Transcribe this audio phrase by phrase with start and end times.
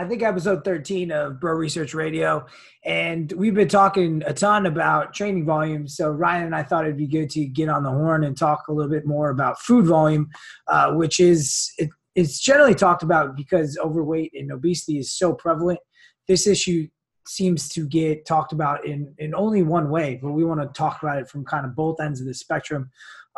[0.00, 2.46] I think episode 13 of Bro Research Radio,
[2.86, 5.86] and we've been talking a ton about training volume.
[5.86, 8.68] So Ryan and I thought it'd be good to get on the horn and talk
[8.68, 10.30] a little bit more about food volume,
[10.68, 15.80] uh, which is it, it's generally talked about because overweight and obesity is so prevalent.
[16.26, 16.88] This issue
[17.26, 21.02] seems to get talked about in in only one way, but we want to talk
[21.02, 22.88] about it from kind of both ends of the spectrum.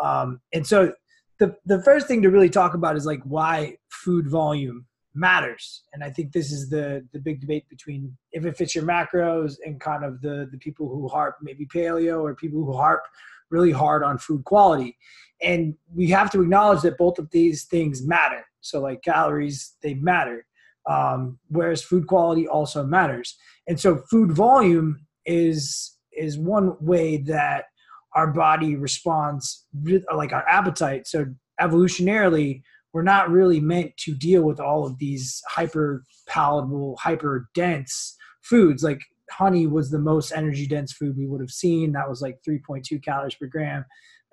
[0.00, 0.92] Um, and so
[1.40, 5.82] the the first thing to really talk about is like why food volume matters.
[5.92, 9.54] And I think this is the the big debate between if it fits your macros
[9.64, 13.02] and kind of the the people who harp maybe paleo or people who harp
[13.50, 14.96] really hard on food quality.
[15.42, 18.44] And we have to acknowledge that both of these things matter.
[18.60, 20.46] So like calories, they matter.
[20.88, 23.36] Um, whereas food quality also matters.
[23.68, 27.66] And so food volume is is one way that
[28.14, 29.66] our body responds
[30.14, 31.06] like our appetite.
[31.06, 31.26] So
[31.60, 38.16] evolutionarily, we're not really meant to deal with all of these hyper palatable, hyper dense
[38.42, 38.82] foods.
[38.82, 41.92] Like honey was the most energy dense food we would have seen.
[41.92, 43.84] That was like 3.2 calories per gram.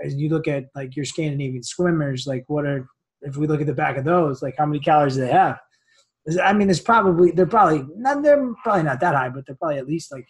[0.03, 2.87] As you look at like your Scandinavian swimmers, like what are
[3.21, 5.59] if we look at the back of those, like how many calories do they have?
[6.43, 9.77] I mean, there's probably they're probably not they're probably not that high, but they're probably
[9.77, 10.27] at least like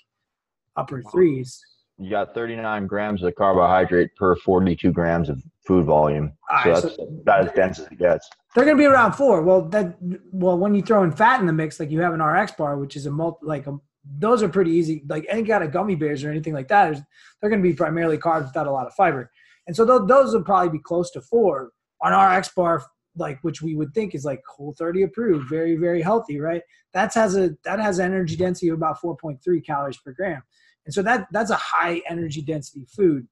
[0.76, 1.60] upper threes
[2.00, 6.32] you got 39 grams of carbohydrate per 42 grams of food volume.
[6.64, 8.30] so that's so about as dense as it gets.
[8.56, 9.44] They're going to be around four.
[9.44, 9.98] Well, that
[10.32, 12.78] well when you throw in fat in the mix, like you have an RX bar,
[12.78, 13.78] which is a multi, like a,
[14.18, 15.04] those are pretty easy.
[15.08, 16.94] Like any kind of gummy bears or anything like that,
[17.40, 19.30] they're going to be primarily carbs without a lot of fiber,
[19.68, 22.84] and so th- those would probably be close to four on RX bar.
[23.16, 26.62] Like which we would think is like whole 30 approved, very very healthy, right?
[26.94, 30.42] That has a that has energy density of about 4.3 calories per gram.
[30.90, 33.28] And so that that's a high energy density food.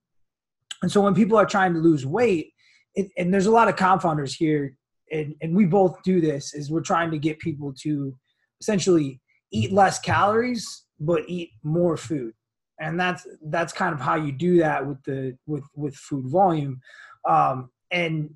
[0.84, 2.54] And so when people are trying to lose weight,
[2.94, 4.76] it, and there's a lot of confounders here,
[5.12, 8.16] and, and we both do this, is we're trying to get people to
[8.62, 9.20] essentially
[9.52, 12.32] eat less calories but eat more food
[12.80, 16.80] and that's that's kind of how you do that with the with with food volume
[17.28, 18.30] um and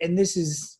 [0.00, 0.78] and this is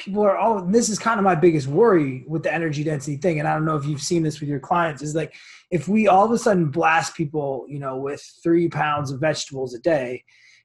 [0.00, 3.38] people are all this is kind of my biggest worry with the energy density thing
[3.38, 5.34] and i don't know if you've seen this with your clients is like
[5.70, 9.74] if we all of a sudden blast people you know with three pounds of vegetables
[9.74, 10.22] a day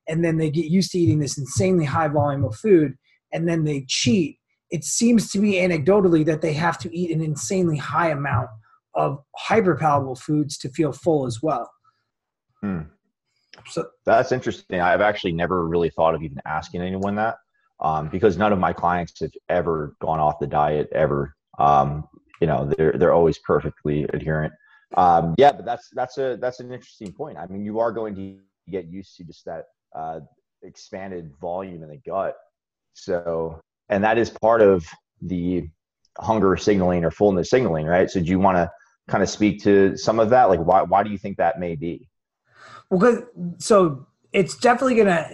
[0.07, 2.93] and then they get used to eating this insanely high volume of food
[3.33, 4.39] and then they cheat
[4.71, 8.49] it seems to be anecdotally that they have to eat an insanely high amount
[8.95, 11.69] of hyperpalatable foods to feel full as well.
[12.61, 12.81] Hmm.
[13.69, 14.81] so that's interesting.
[14.81, 17.35] I've actually never really thought of even asking anyone that
[17.79, 21.35] um, because none of my clients have ever gone off the diet ever.
[21.57, 22.07] Um,
[22.41, 24.53] you know, they're they're always perfectly adherent.
[24.95, 27.37] Um, yeah, but that's that's a that's an interesting point.
[27.37, 28.37] I mean, you are going to
[28.69, 30.19] get used to just that uh,
[30.61, 32.35] expanded volume in the gut.
[32.93, 33.59] So,
[33.89, 34.85] and that is part of
[35.21, 35.69] the
[36.17, 38.09] hunger signaling or fullness signaling, right?
[38.09, 38.71] So, do you want to
[39.07, 40.45] kind of speak to some of that?
[40.45, 42.09] Like, why why do you think that may be?
[42.89, 43.25] Well,
[43.57, 45.29] so it's definitely gonna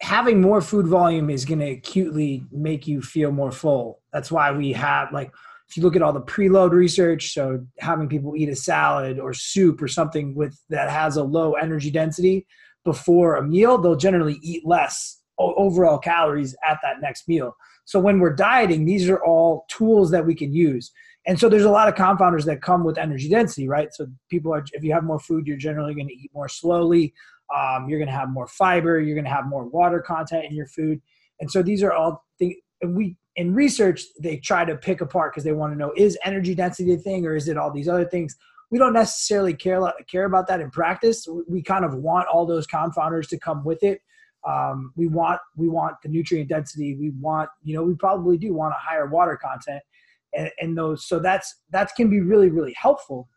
[0.00, 4.00] having more food volume is going to acutely make you feel more full.
[4.12, 5.32] That's why we have like
[5.68, 9.32] if you look at all the preload research, so having people eat a salad or
[9.32, 12.46] soup or something with that has a low energy density
[12.84, 17.56] before a meal, they'll generally eat less overall calories at that next meal.
[17.86, 20.92] So when we're dieting, these are all tools that we can use.
[21.26, 23.88] And so there's a lot of confounders that come with energy density, right?
[23.92, 27.14] So people are if you have more food, you're generally going to eat more slowly.
[27.54, 29.00] Um, you're going to have more fiber.
[29.00, 31.00] You're going to have more water content in your food.
[31.40, 32.54] And so these are all things.
[32.86, 36.54] We in research they try to pick apart because they want to know is energy
[36.54, 38.36] density a thing or is it all these other things.
[38.70, 41.28] We don't necessarily care care about that in practice.
[41.48, 44.00] We kind of want all those confounders to come with it.
[44.46, 46.96] Um, we want we want the nutrient density.
[46.96, 49.82] We want you know we probably do want a higher water content,
[50.34, 53.28] and, and those so that's that can be really really helpful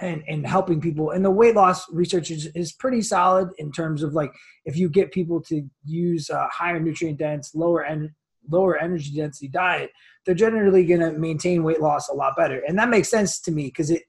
[0.00, 1.10] and, and helping people.
[1.10, 4.32] And the weight loss research is, is pretty solid in terms of like
[4.64, 8.14] if you get people to use a higher nutrient dense, lower en-
[8.50, 9.90] lower energy density diet,
[10.24, 12.62] they're generally going to maintain weight loss a lot better.
[12.66, 14.02] And that makes sense to me because it,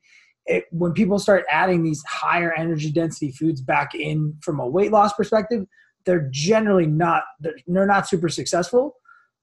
[0.46, 4.92] it when people start adding these higher energy density foods back in from a weight
[4.92, 5.66] loss perspective,
[6.06, 8.96] they're generally not they're, they're not super successful.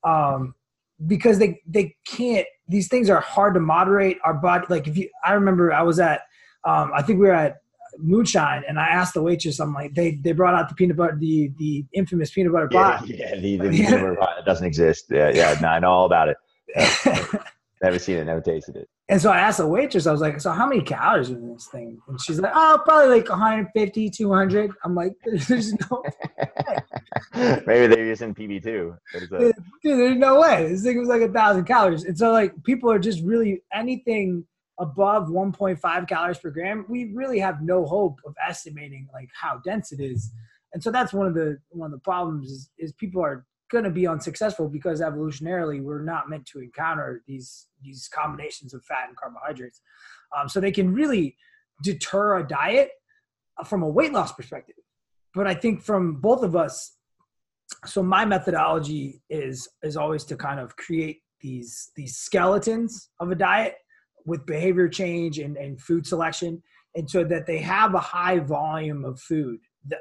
[0.03, 0.55] Um,
[1.07, 5.09] because they they can't these things are hard to moderate our body like if you
[5.25, 6.23] i remember i was at
[6.65, 7.59] um, I think we were at
[7.99, 11.17] Moonshine, and I asked the waitress, I'm like, they they brought out the peanut butter,
[11.19, 13.03] the the infamous peanut butter pie.
[13.07, 15.07] Yeah, yeah the, the peanut butter pie doesn't exist.
[15.11, 16.37] Yeah, yeah, no, I know all about it.
[16.77, 17.27] Yeah.
[17.83, 18.89] never seen it, never tasted it.
[19.09, 21.67] And so I asked the waitress, I was like, so how many calories in this
[21.67, 21.99] thing?
[22.07, 24.71] And she's like, oh, probably like 150, 200.
[24.85, 25.15] I'm like,
[25.49, 26.03] there's no
[27.35, 28.97] Maybe they're using PB2.
[29.13, 30.69] There's, a- Dude, there's no way.
[30.69, 32.05] This thing was like a thousand calories.
[32.05, 34.45] And so like people are just really anything
[34.81, 39.93] above 1.5 calories per gram, we really have no hope of estimating like how dense
[39.93, 40.33] it is.
[40.73, 43.85] And so that's one of the one of the problems is, is people are going
[43.85, 49.09] to be unsuccessful because evolutionarily we're not meant to encounter these these combinations of fat
[49.09, 49.81] and carbohydrates.
[50.37, 51.37] Um, so they can really
[51.83, 52.91] deter a diet
[53.67, 54.77] from a weight loss perspective.
[55.35, 56.97] But I think from both of us,
[57.85, 63.35] so my methodology is is always to kind of create these these skeletons of a
[63.35, 63.75] diet
[64.27, 66.63] with behavior change and, and food selection
[66.95, 69.59] and so that they have a high volume of food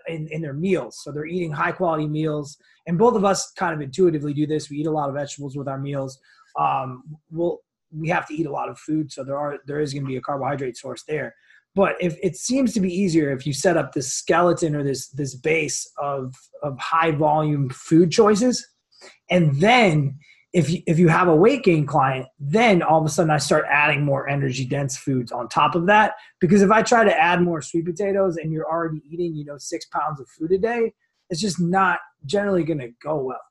[0.08, 1.00] in, in their meals.
[1.04, 2.58] So they're eating high quality meals
[2.88, 4.70] and both of us kind of intuitively do this.
[4.70, 6.20] We eat a lot of vegetables with our meals.
[6.60, 7.60] Um, we'll
[7.92, 10.08] we have to eat a lot of food so there are there is going to
[10.08, 11.36] be a carbohydrate source there.
[11.76, 15.10] But if it seems to be easier if you set up this skeleton or this
[15.10, 18.68] this base of of high volume food choices
[19.30, 20.18] and then
[20.52, 23.38] if you, if you have a weight gain client, then all of a sudden I
[23.38, 26.16] start adding more energy dense foods on top of that.
[26.40, 29.58] Because if I try to add more sweet potatoes and you're already eating, you know,
[29.58, 30.94] six pounds of food a day,
[31.30, 33.42] it's just not generally going to go well.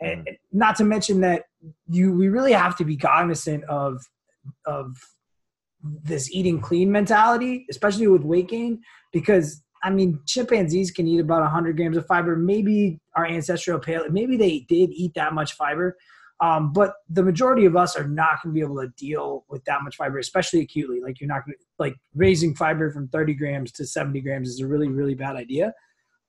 [0.00, 0.36] And mm.
[0.52, 1.44] not to mention that
[1.88, 4.02] you we really have to be cognizant of
[4.66, 4.96] of
[5.82, 8.80] this eating clean mentality, especially with weight gain,
[9.12, 12.36] because I mean, chimpanzees can eat about 100 grams of fiber.
[12.36, 15.96] Maybe our ancestral paleo, maybe they did eat that much fiber,
[16.42, 19.64] um, but the majority of us are not going to be able to deal with
[19.64, 21.00] that much fiber, especially acutely.
[21.00, 24.58] Like you're not going to like raising fiber from 30 grams to 70 grams is
[24.58, 25.72] a really, really bad idea.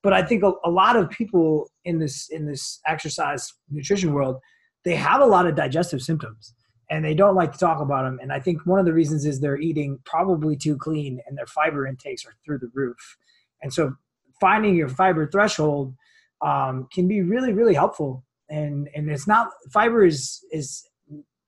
[0.04, 4.36] But I think a, a lot of people in this in this exercise nutrition world,
[4.84, 6.54] they have a lot of digestive symptoms
[6.90, 8.20] and they don't like to talk about them.
[8.22, 11.46] And I think one of the reasons is they're eating probably too clean and their
[11.46, 13.16] fiber intakes are through the roof.
[13.62, 13.94] And so
[14.40, 15.92] finding your fiber threshold
[16.40, 20.84] um, can be really, really helpful and and it's not fiber is is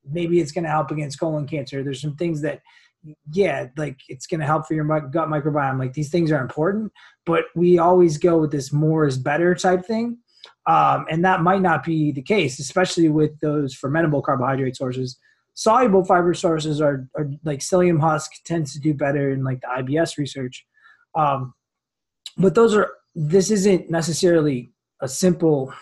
[0.09, 1.83] maybe it's going to help against colon cancer.
[1.83, 2.61] There's some things that
[3.33, 5.79] yeah like it's going to help for your gut microbiome.
[5.79, 6.93] Like these things are important
[7.25, 10.19] but we always go with this more is better type thing.
[10.67, 15.19] Um, and that might not be the case especially with those fermentable carbohydrate sources.
[15.55, 19.69] Soluble fiber sources are, are like psyllium husk tends to do better in like the
[19.69, 20.67] ibs research.
[21.15, 21.55] Um,
[22.37, 25.73] but those are this isn't necessarily a simple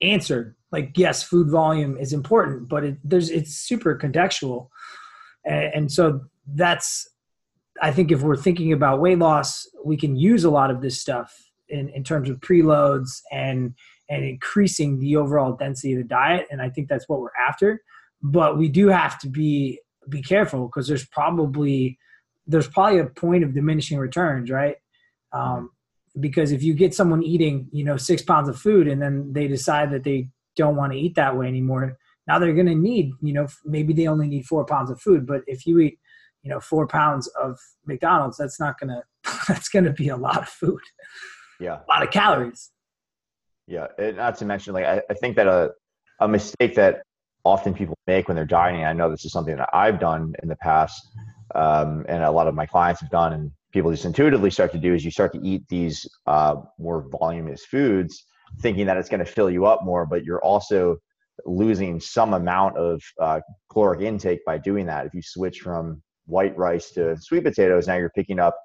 [0.00, 4.68] answered like yes food volume is important but it, there's it's super contextual.
[5.44, 6.20] And, and, so
[6.54, 7.08] that's
[7.82, 11.00] i think if we're thinking about weight loss we can use a lot of this
[11.00, 11.34] stuff
[11.68, 13.74] in, in terms of preloads and
[14.08, 17.82] and increasing the overall density of the diet and i think that's what we're after.
[18.22, 21.98] But we do have to be be careful because there's probably
[22.46, 24.76] there's probably a point of diminishing returns right?
[25.32, 25.70] Um,
[26.20, 29.46] because if you get someone eating you know six pounds of food and then they
[29.46, 33.12] decide that they don't want to eat that way anymore now they're going to need
[33.22, 35.98] you know maybe they only need four pounds of food but if you eat
[36.42, 39.02] you know four pounds of mcdonald's that's not going to
[39.46, 40.80] that's going to be a lot of food.
[41.60, 41.80] Yeah.
[41.80, 42.70] A lot of calories.
[43.66, 45.72] Yeah and not to mention like i, I think that a,
[46.20, 47.02] a mistake that
[47.44, 50.48] often people make when they're dieting i know this is something that i've done in
[50.48, 51.06] the past
[51.54, 54.78] um, and a lot of my clients have done and people just intuitively start to
[54.78, 58.24] do is you start to eat these uh, more voluminous foods
[58.60, 60.96] thinking that it's going to fill you up more but you're also
[61.44, 65.06] losing some amount of uh, caloric intake by doing that.
[65.06, 68.56] If you switch from white rice to sweet potatoes now you're picking up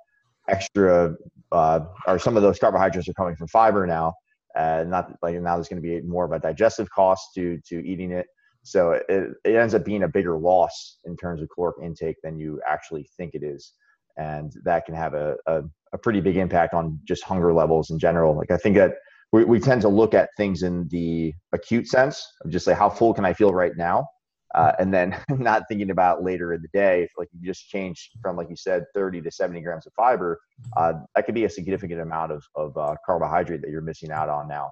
[0.50, 1.16] extra
[1.52, 4.14] uh, or some of those carbohydrates are coming from fiber now
[4.56, 7.86] uh, not like now there's going to be more of a digestive cost to to
[7.86, 8.28] eating it.
[8.66, 12.40] So it, it ends up being a bigger loss in terms of caloric intake than
[12.40, 13.74] you actually think it is
[14.18, 18.00] and that can have a, a, a, pretty big impact on just hunger levels in
[18.00, 18.36] general.
[18.36, 18.94] Like i think that
[19.32, 22.90] we, we tend to look at things in the acute sense of just like how
[22.90, 24.08] full can i feel right now?
[24.54, 28.12] Uh, and then not thinking about later in the day if like you just change
[28.22, 30.40] from like you said 30 to 70 grams of fiber
[30.78, 34.30] uh, that could be a significant amount of, of uh, carbohydrate that you're missing out
[34.30, 34.70] on now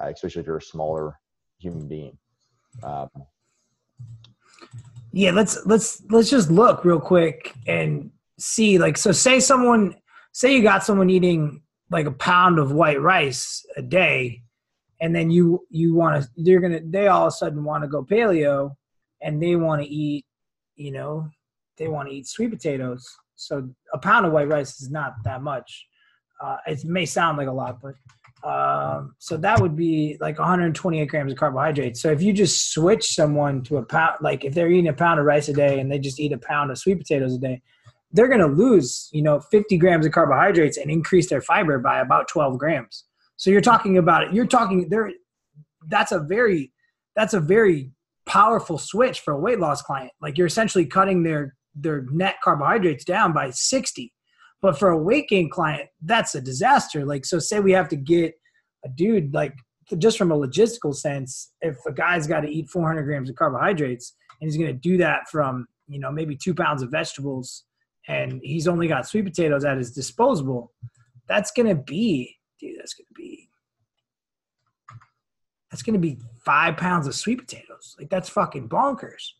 [0.00, 1.18] uh, especially if you're a smaller
[1.58, 2.16] human being.
[2.82, 3.08] Um,
[5.12, 9.94] yeah let's let's let's just look real quick and see like so say someone
[10.32, 14.42] say you got someone eating like a pound of white rice a day
[15.00, 17.88] and then you you want to they're gonna they all of a sudden want to
[17.88, 18.70] go paleo
[19.20, 20.24] and they want to eat
[20.76, 21.28] you know
[21.76, 23.06] they want to eat sweet potatoes
[23.36, 25.86] so a pound of white rice is not that much
[26.40, 27.94] Uh, it may sound like a lot, but
[28.42, 32.00] um, so that would be like 128 grams of carbohydrates.
[32.00, 35.20] So if you just switch someone to a pound, like if they're eating a pound
[35.20, 37.60] of rice a day and they just eat a pound of sweet potatoes a day,
[38.12, 42.00] they're going to lose, you know, 50 grams of carbohydrates and increase their fiber by
[42.00, 43.04] about 12 grams.
[43.36, 44.34] So you're talking about it.
[44.34, 45.10] You're talking there.
[45.86, 46.72] That's a very,
[47.16, 47.92] that's a very
[48.26, 50.12] powerful switch for a weight loss client.
[50.20, 54.12] Like you're essentially cutting their their net carbohydrates down by 60.
[54.60, 57.04] But for a weight gain client, that's a disaster.
[57.04, 58.34] Like so, say we have to get
[58.84, 59.54] a dude like
[59.98, 64.14] just from a logistical sense, if a guy's got to eat 400 grams of carbohydrates
[64.40, 67.64] and he's going to do that from you know maybe two pounds of vegetables
[68.08, 70.72] and he's only got sweet potatoes at his disposable,
[71.28, 73.48] that's to be, dude, that's to be,
[75.70, 77.94] that's to be five pounds of sweet potatoes.
[77.98, 79.30] Like that's fucking bonkers.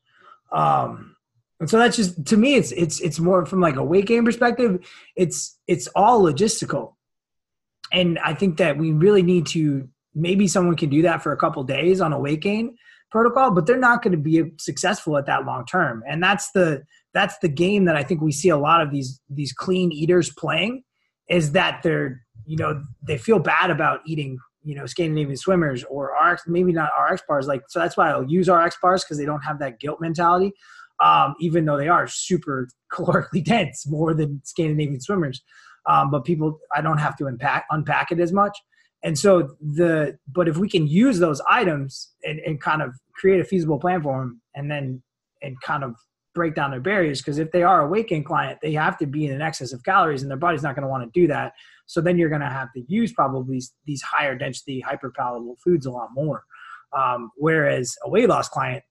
[0.53, 1.17] Um,
[1.59, 4.25] and so that's just to me, it's it's it's more from like a weight gain
[4.25, 4.87] perspective.
[5.15, 6.95] It's it's all logistical,
[7.93, 11.37] and I think that we really need to maybe someone can do that for a
[11.37, 12.77] couple days on a weight gain
[13.11, 16.03] protocol, but they're not going to be successful at that long term.
[16.09, 19.21] And that's the that's the game that I think we see a lot of these
[19.29, 20.83] these clean eaters playing
[21.29, 26.13] is that they're you know they feel bad about eating you know Scandinavian swimmers or
[26.23, 27.47] RX maybe not RX bars.
[27.47, 30.53] Like so that's why I'll use RX bars because they don't have that guilt mentality
[31.01, 35.43] um, even though they are super calorically dense more than Scandinavian swimmers.
[35.87, 38.57] Um, but people I don't have to unpack unpack it as much.
[39.03, 43.41] And so the but if we can use those items and, and kind of create
[43.41, 45.03] a feasible plan for them and then
[45.41, 45.95] and kind of
[46.35, 49.07] break down their barriers because if they are a weight gain client they have to
[49.07, 51.27] be in an excess of calories and their body's not going to want to do
[51.27, 51.53] that.
[51.87, 55.87] So then you're going to have to use probably these higher density hyper palatable foods
[55.87, 56.45] a lot more.
[56.97, 58.83] Um, whereas a weight loss client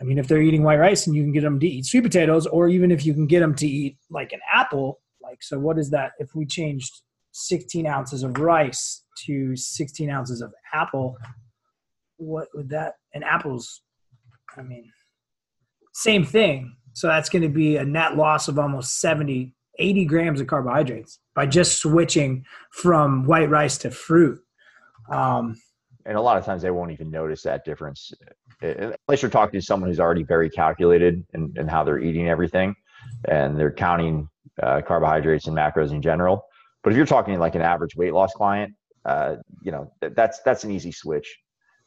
[0.00, 2.02] i mean if they're eating white rice and you can get them to eat sweet
[2.02, 5.58] potatoes or even if you can get them to eat like an apple like so
[5.58, 7.02] what is that if we changed
[7.32, 11.16] 16 ounces of rice to 16 ounces of apple
[12.16, 13.82] what would that and apples
[14.56, 14.90] i mean
[15.92, 16.76] same thing.
[16.92, 21.18] So that's going to be a net loss of almost 70, 80 grams of carbohydrates
[21.34, 24.38] by just switching from white rice to fruit.
[25.10, 25.56] Um,
[26.06, 28.12] and a lot of times they won't even notice that difference
[28.62, 32.74] unless you're talking to someone who's already very calculated in, in how they're eating everything
[33.28, 34.28] and they're counting
[34.62, 36.44] uh, carbohydrates and macros in general.
[36.82, 40.64] But if you're talking like an average weight loss client, uh, you know that's that's
[40.64, 41.38] an easy switch.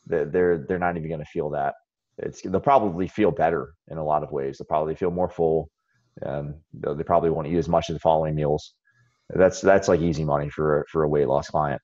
[0.07, 1.75] They're they're not even going to feel that
[2.17, 4.57] it's they'll probably feel better in a lot of ways.
[4.57, 5.69] They'll probably feel more full.
[6.23, 8.75] Um, they probably won't eat as much of the following meals.
[9.29, 11.81] That's that's like easy money for for a weight loss client.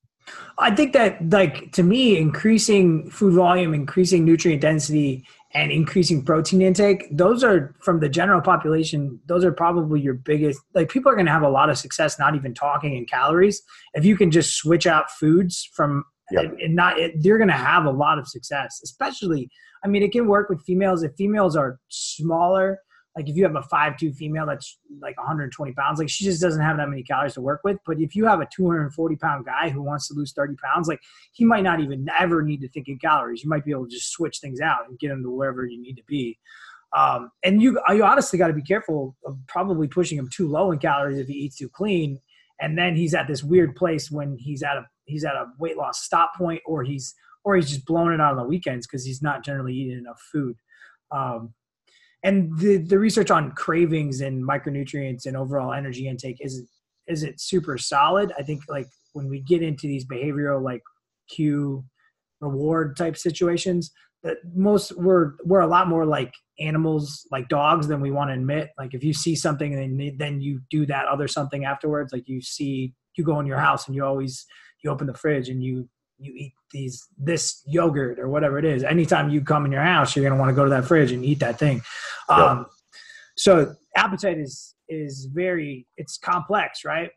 [0.59, 6.61] I think that like to me, increasing food volume, increasing nutrient density, and increasing protein
[6.61, 9.19] intake, those are from the general population.
[9.25, 10.59] Those are probably your biggest.
[10.75, 13.61] Like people are going to have a lot of success, not even talking in calories,
[13.93, 16.55] if you can just switch out foods from yep.
[16.59, 16.99] and not.
[16.99, 19.49] It, you're going to have a lot of success, especially
[19.83, 22.79] I mean, it can work with females if females are smaller.
[23.15, 26.41] Like if you have a five two female that's like 120 pounds, like she just
[26.41, 27.77] doesn't have that many calories to work with.
[27.85, 30.99] But if you have a 240 pound guy who wants to lose 30 pounds, like
[31.33, 33.43] he might not even ever need to think in calories.
[33.43, 35.81] You might be able to just switch things out and get him to wherever you
[35.81, 36.37] need to be.
[36.95, 40.71] Um, and you you honestly got to be careful of probably pushing him too low
[40.71, 42.19] in calories if he eats too clean,
[42.61, 45.77] and then he's at this weird place when he's at a he's at a weight
[45.77, 47.13] loss stop point or he's
[47.43, 50.21] or he's just blowing it out on the weekends because he's not generally eating enough
[50.31, 50.55] food.
[51.11, 51.53] Um,
[52.23, 56.67] and the the research on cravings and micronutrients and overall energy intake is
[57.07, 58.31] is it super solid?
[58.37, 60.83] I think like when we get into these behavioral like
[61.29, 61.83] cue
[62.41, 63.91] reward type situations,
[64.23, 68.33] that most we're we're a lot more like animals like dogs than we want to
[68.33, 72.11] admit like if you see something and then, then you do that other something afterwards
[72.11, 74.45] like you see you go in your house and you always
[74.83, 78.83] you open the fridge and you you eat these this yogurt or whatever it is.
[78.83, 81.23] Anytime you come in your house, you're gonna want to go to that fridge and
[81.23, 81.81] eat that thing.
[82.29, 82.37] Yep.
[82.37, 82.65] Um,
[83.37, 87.09] so appetite is is very it's complex, right?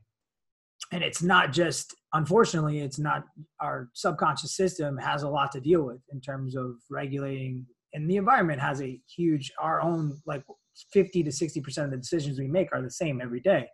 [0.92, 3.24] And it's not just unfortunately, it's not
[3.60, 8.16] our subconscious system has a lot to deal with in terms of regulating and the
[8.16, 10.44] environment has a huge our own like
[10.92, 13.66] 50 to 60 percent of the decisions we make are the same every day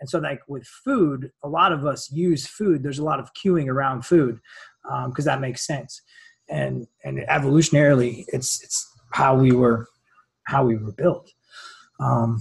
[0.00, 2.82] and so, like with food, a lot of us use food.
[2.82, 4.40] There's a lot of cueing around food
[4.82, 6.02] because um, that makes sense.
[6.48, 9.86] And and evolutionarily, it's it's how we were
[10.44, 11.30] how we were built.
[12.00, 12.40] Um,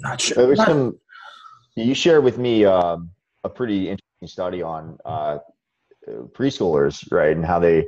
[0.00, 0.36] not sure.
[0.36, 0.98] There was not, some.
[1.76, 3.10] You shared with me um,
[3.44, 5.38] a pretty interesting study on uh,
[6.32, 7.86] preschoolers, right, and how they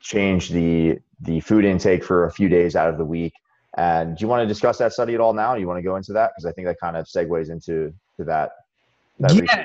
[0.00, 3.32] change the the food intake for a few days out of the week.
[3.76, 5.54] And do you want to discuss that study at all now?
[5.54, 8.24] you want to go into that because I think that kind of segues into to
[8.26, 8.50] that.
[9.18, 9.64] that yeah.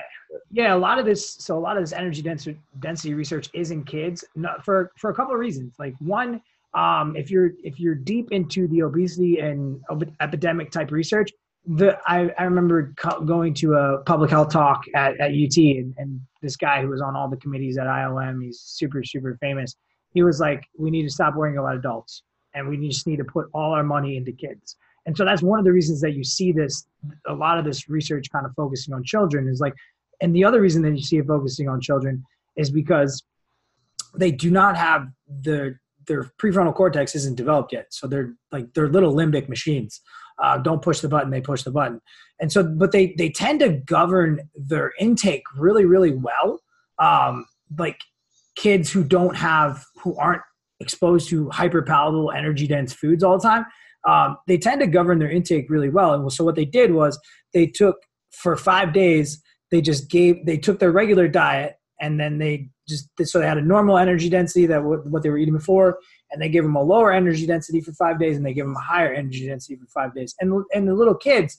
[0.51, 1.29] yeah, a lot of this.
[1.29, 4.23] So a lot of this energy density density research is in kids
[4.63, 5.75] for for a couple of reasons.
[5.77, 6.41] Like one,
[6.73, 9.81] um, if you're if you're deep into the obesity and
[10.19, 11.31] epidemic type research,
[11.65, 12.93] the I, I remember
[13.25, 17.01] going to a public health talk at, at UT and, and this guy who was
[17.01, 19.75] on all the committees at IOM, he's super super famous.
[20.13, 23.25] He was like, we need to stop worrying about adults and we just need to
[23.25, 24.77] put all our money into kids.
[25.05, 26.87] And so that's one of the reasons that you see this,
[27.27, 29.73] a lot of this research kind of focusing on children is like,
[30.21, 32.23] and the other reason that you see it focusing on children
[32.55, 33.23] is because
[34.15, 35.07] they do not have
[35.41, 35.75] the,
[36.07, 37.87] their prefrontal cortex isn't developed yet.
[37.89, 40.01] So they're like, they're little limbic machines.
[40.41, 42.01] Uh, don't push the button, they push the button.
[42.39, 46.59] And so, but they, they tend to govern their intake really, really well.
[46.99, 47.45] Um,
[47.77, 47.99] like
[48.55, 50.41] kids who don't have, who aren't
[50.79, 53.65] exposed to hyper palatable, energy dense foods all the time,
[54.07, 56.13] um, they tend to govern their intake really well.
[56.13, 57.19] And so what they did was
[57.53, 57.97] they took
[58.31, 63.09] for five days, they just gave, they took their regular diet and then they just,
[63.23, 65.97] so they had a normal energy density that what they were eating before,
[66.29, 68.75] and they gave them a lower energy density for five days and they give them
[68.75, 70.35] a higher energy density for five days.
[70.39, 71.57] And, and the little kids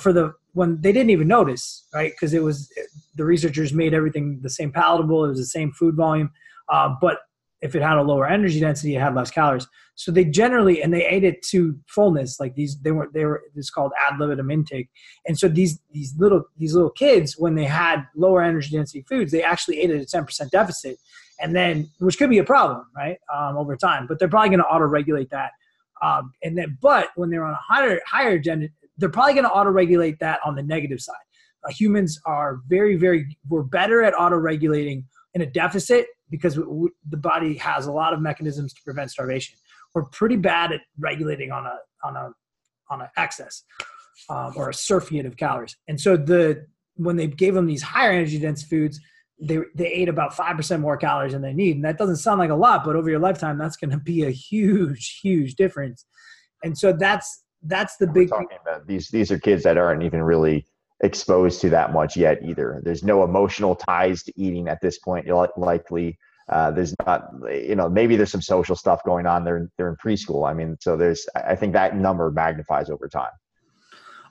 [0.00, 2.12] for the, when they didn't even notice, right?
[2.18, 2.72] Cause it was,
[3.14, 5.24] the researchers made everything the same palatable.
[5.24, 6.30] It was the same food volume.
[6.68, 7.18] Uh, but
[7.62, 9.66] if it had a lower energy density, it had less calories.
[9.94, 12.40] So they generally and they ate it to fullness.
[12.40, 14.88] Like these, they were they were it's called ad libitum intake.
[15.26, 19.30] And so these these little these little kids, when they had lower energy density foods,
[19.30, 20.96] they actually ate at a ten percent deficit,
[21.40, 24.06] and then which could be a problem, right, um, over time.
[24.06, 25.50] But they're probably going to auto regulate that.
[26.02, 29.50] Um, and then, but when they're on a higher higher gen, they're probably going to
[29.52, 31.16] auto regulate that on the negative side.
[31.62, 37.16] Uh, humans are very very we're better at auto regulating in a deficit because the
[37.16, 39.56] body has a lot of mechanisms to prevent starvation.
[39.94, 42.30] We're pretty bad at regulating on a on a
[42.90, 43.64] on an excess
[44.28, 45.76] um, or a surfeit of calories.
[45.88, 49.00] And so the when they gave them these higher energy dense foods,
[49.40, 51.76] they they ate about five percent more calories than they need.
[51.76, 54.24] And that doesn't sound like a lot, but over your lifetime, that's going to be
[54.24, 56.04] a huge, huge difference.
[56.62, 58.28] And so that's that's the big.
[58.28, 60.66] talking about these these are kids that aren't even really
[61.02, 62.80] exposed to that much yet either.
[62.84, 65.26] There's no emotional ties to eating at this point.
[65.56, 66.18] Likely
[66.50, 69.44] uh, there's not, you know, maybe there's some social stuff going on.
[69.44, 70.48] They're they're in preschool.
[70.48, 73.30] I mean, so there's I think that number magnifies over time.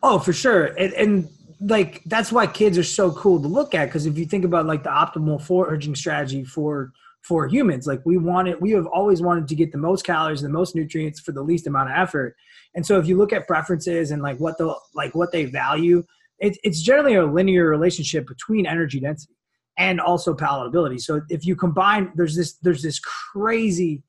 [0.03, 1.29] Oh, for sure, and, and
[1.61, 4.65] like that's why kids are so cool to look at because if you think about
[4.65, 9.45] like the optimal foraging strategy for for humans like we wanted we have always wanted
[9.45, 12.33] to get the most calories the most nutrients for the least amount of effort
[12.75, 16.01] and so if you look at preferences and like what the like what they value
[16.39, 19.35] it, it's generally a linear relationship between energy density
[19.77, 20.99] and also palatability.
[20.99, 24.03] So if you combine, there's this there's this crazy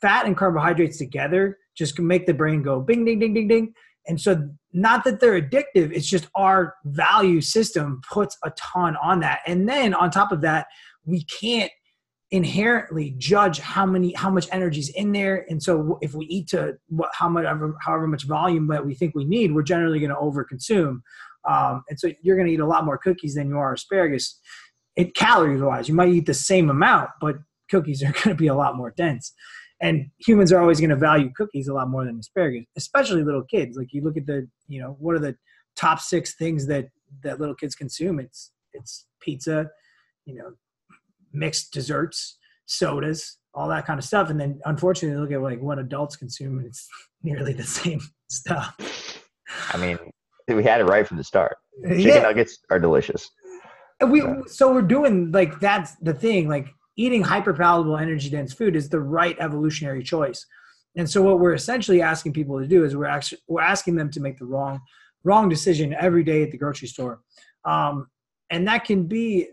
[0.00, 3.74] fat and carbohydrates together just can make the brain go bing ding ding ding ding.
[4.06, 9.20] And so not that they're addictive, it's just our value system puts a ton on
[9.20, 9.40] that.
[9.46, 10.66] And then on top of that,
[11.04, 11.70] we can't
[12.30, 16.46] inherently judge how many how much energy is in there and so if we eat
[16.46, 19.98] to what how much however however much volume that we think we need we're generally
[19.98, 21.00] going to overconsume
[21.48, 24.38] um, and so you're going to eat a lot more cookies than you are asparagus.
[24.96, 27.36] It calories wise, you might eat the same amount, but
[27.70, 29.32] cookies are going to be a lot more dense.
[29.80, 33.44] And humans are always going to value cookies a lot more than asparagus, especially little
[33.44, 33.76] kids.
[33.76, 35.36] Like you look at the, you know, what are the
[35.76, 36.88] top six things that
[37.22, 38.18] that little kids consume?
[38.18, 39.70] It's it's pizza,
[40.24, 40.52] you know,
[41.32, 44.30] mixed desserts, sodas, all that kind of stuff.
[44.30, 46.88] And then unfortunately, look at like what adults consume, and it's
[47.22, 48.74] nearly the same stuff.
[49.72, 49.96] I mean,
[50.54, 51.56] we had it right from the start.
[51.82, 52.20] Chicken yeah.
[52.20, 53.30] nuggets are delicious.
[54.06, 54.40] We yeah.
[54.46, 56.48] so we're doing like that's the thing.
[56.48, 60.44] Like eating hyper palatable, energy dense food is the right evolutionary choice.
[60.96, 64.10] And so what we're essentially asking people to do is we're actually we're asking them
[64.10, 64.80] to make the wrong
[65.24, 67.20] wrong decision every day at the grocery store.
[67.64, 68.08] Um,
[68.50, 69.48] and that can be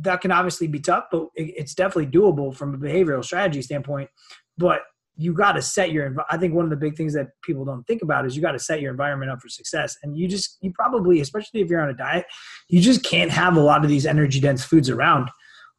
[0.00, 4.10] that can obviously be tough, but it's definitely doable from a behavioral strategy standpoint.
[4.58, 4.80] But
[5.16, 7.84] you got to set your i think one of the big things that people don't
[7.86, 9.96] think about is you got to set your environment up for success.
[10.02, 12.26] And you just you probably especially if you're on a diet
[12.68, 15.30] you just can't have a lot of these energy dense foods around.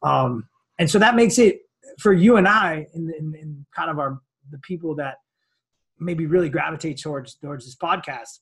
[0.02, 0.48] Um,
[0.78, 1.60] and so that makes it
[1.98, 4.20] for you and i in, in, in kind of our
[4.50, 5.16] the people that
[5.98, 8.38] maybe really gravitate towards towards this podcast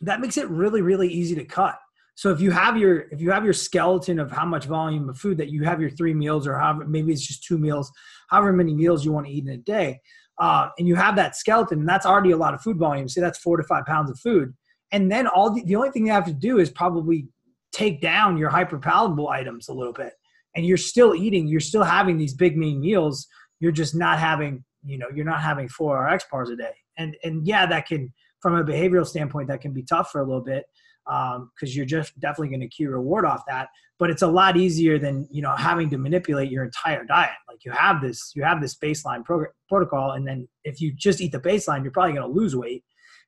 [0.00, 1.76] that makes it really really easy to cut
[2.16, 5.18] so if you have your if you have your skeleton of how much volume of
[5.18, 7.92] food that you have your three meals or however maybe it's just two meals,
[8.30, 10.00] however many meals you want to eat in a day,
[10.40, 13.06] uh, and you have that skeleton, and that's already a lot of food volume.
[13.06, 14.54] Say that's four to five pounds of food,
[14.92, 17.28] and then all the, the only thing you have to do is probably
[17.70, 20.14] take down your hyperpalatable items a little bit,
[20.54, 23.26] and you're still eating, you're still having these big main meals.
[23.60, 27.14] You're just not having, you know, you're not having four RX bars a day, and
[27.24, 30.42] and yeah, that can from a behavioral standpoint, that can be tough for a little
[30.42, 30.64] bit
[31.06, 33.68] because um, you're just definitely going to key reward off that.
[33.98, 37.30] But it's a lot easier than you know having to manipulate your entire diet.
[37.48, 39.24] Like you have this, you have this baseline
[39.68, 42.84] protocol, and then if you just eat the baseline, you're probably going to lose weight.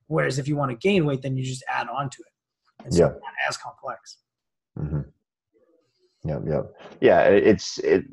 [0.09, 2.85] Whereas if you want to gain weight, then you just add on to it.
[2.85, 3.09] And so yeah.
[3.09, 4.19] not as complex.
[4.79, 5.01] Mm-hmm.
[6.25, 6.75] Yep, yep.
[7.01, 8.05] Yeah, it's it.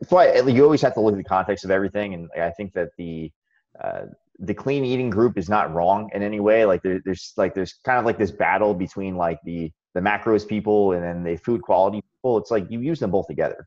[0.00, 2.72] It's why you always have to look at the context of everything, and I think
[2.74, 3.30] that the
[3.82, 4.06] uh,
[4.38, 6.64] the clean eating group is not wrong in any way.
[6.64, 10.46] Like there, there's like there's kind of like this battle between like the the macros
[10.46, 12.38] people and then the food quality people.
[12.38, 13.66] It's like you use them both together.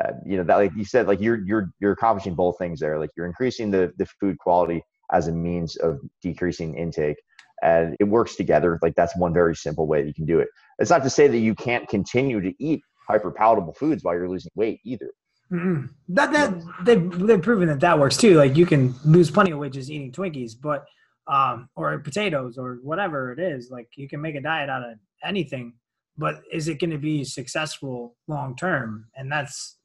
[0.00, 2.98] Uh, you know that like you said, like you're you're you're accomplishing both things there.
[2.98, 7.16] Like you're increasing the the food quality as a means of decreasing intake,
[7.62, 8.78] and it works together.
[8.82, 10.48] Like that's one very simple way that you can do it.
[10.78, 14.28] It's not to say that you can't continue to eat hyper palatable foods while you're
[14.28, 15.10] losing weight either.
[15.52, 15.86] Mm-hmm.
[16.10, 18.36] That that they've they've proven that that works too.
[18.36, 20.86] Like you can lose plenty of weight just eating Twinkies, but
[21.26, 23.70] um, or potatoes or whatever it is.
[23.70, 25.74] Like you can make a diet out of anything,
[26.16, 29.06] but is it going to be successful long term?
[29.16, 29.76] And that's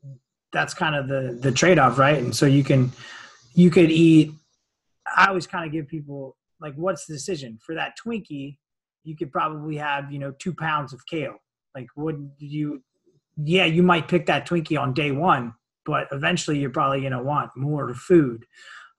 [0.53, 2.17] that's kind of the the trade off, right?
[2.17, 2.91] And so you can
[3.53, 4.31] you could eat.
[5.17, 8.57] I always kind of give people like, what's the decision for that Twinkie?
[9.03, 11.37] You could probably have you know two pounds of kale.
[11.75, 12.83] Like, would you
[13.37, 15.53] yeah, you might pick that Twinkie on day one,
[15.85, 18.45] but eventually you're probably going to want more food.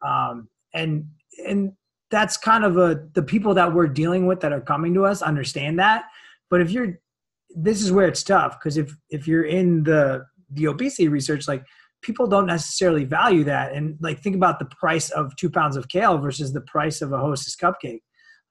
[0.07, 1.09] Um, and,
[1.47, 1.73] and
[2.11, 5.23] that's kind of a, the people that we're dealing with that are coming to us
[5.23, 6.05] understand that.
[6.51, 7.01] But if you're,
[7.51, 8.59] this is where it's tough.
[8.61, 11.65] Cause if, if you're in the, the obesity research, like
[12.03, 13.73] people don't necessarily value that.
[13.73, 17.13] And like, think about the price of two pounds of kale versus the price of
[17.13, 18.03] a hostess cupcake.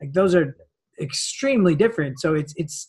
[0.02, 0.58] Like those are
[1.00, 2.20] extremely different.
[2.20, 2.88] So it's, it's,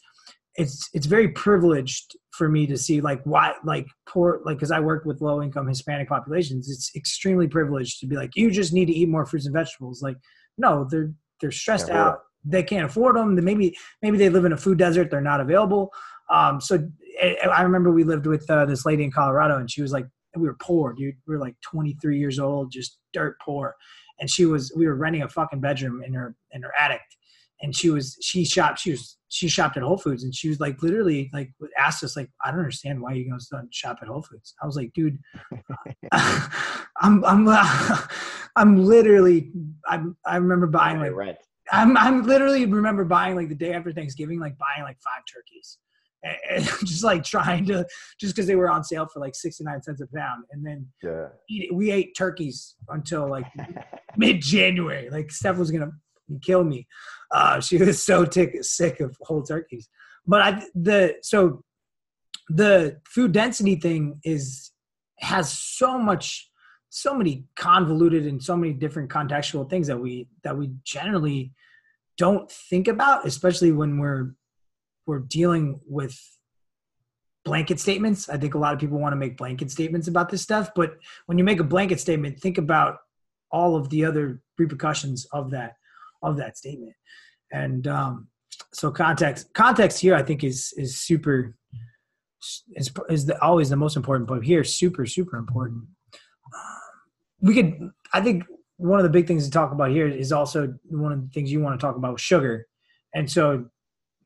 [0.57, 4.81] it's it's very privileged for me to see like why like poor like because I
[4.81, 6.71] work with low income Hispanic populations.
[6.71, 10.03] It's extremely privileged to be like you just need to eat more fruits and vegetables.
[10.03, 10.17] Like
[10.59, 12.19] no, they're they're stressed yeah, out.
[12.45, 13.35] They can't afford them.
[13.43, 15.11] Maybe maybe they live in a food desert.
[15.11, 15.93] They're not available.
[16.31, 16.89] Um, so
[17.23, 20.47] I remember we lived with uh, this lady in Colorado, and she was like, we
[20.47, 21.17] were poor, dude.
[21.27, 23.75] We were like 23 years old, just dirt poor.
[24.19, 27.01] And she was, we were renting a fucking bedroom in her in her attic,
[27.63, 30.61] and she was she shopped she was she shopped at Whole Foods and she was
[30.61, 34.09] like literally like asked us like I don't understand why you guys don't shop at
[34.09, 34.55] Whole Foods.
[34.63, 35.19] I was like, dude,
[36.13, 37.49] I'm I'm
[38.57, 39.53] I'm literally
[39.89, 41.39] I'm I remember buying like rent.
[41.73, 45.79] I'm I'm literally remember buying like the day after Thanksgiving like buying like five turkeys.
[46.51, 47.87] And just like trying to
[48.19, 51.27] just because they were on sale for like 69 cents a pound and then yeah.
[51.49, 53.47] eat, we ate turkeys until like
[54.17, 55.93] mid-january like steph was gonna
[56.43, 56.87] kill me.
[57.31, 59.89] Uh, she was so tick, sick of whole turkeys.
[60.27, 61.65] But I the so
[62.49, 64.71] the food density thing is
[65.19, 66.51] has so much
[66.91, 71.53] so many convoluted and so many different contextual things that we that we generally
[72.17, 74.35] don't think about especially when we're
[75.07, 76.19] we're dealing with
[77.45, 80.43] blanket statements i think a lot of people want to make blanket statements about this
[80.43, 82.99] stuff but when you make a blanket statement think about
[83.51, 85.75] all of the other repercussions of that
[86.23, 86.95] of that statement.
[87.53, 88.29] And um,
[88.73, 91.57] so context context here I think is is super
[92.75, 95.85] is is the, always the most important, but here super super important.
[97.41, 98.45] we could I think
[98.77, 101.51] one of the big things to talk about here is also one of the things
[101.51, 102.67] you want to talk about sugar,
[103.15, 103.67] and so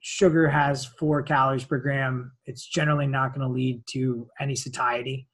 [0.00, 2.32] sugar has four calories per gram.
[2.46, 5.28] It's generally not going to lead to any satiety,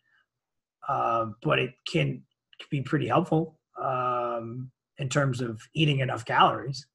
[0.88, 2.22] uh, but it can
[2.70, 3.58] be pretty helpful.
[3.80, 6.86] Um, in terms of eating enough calories.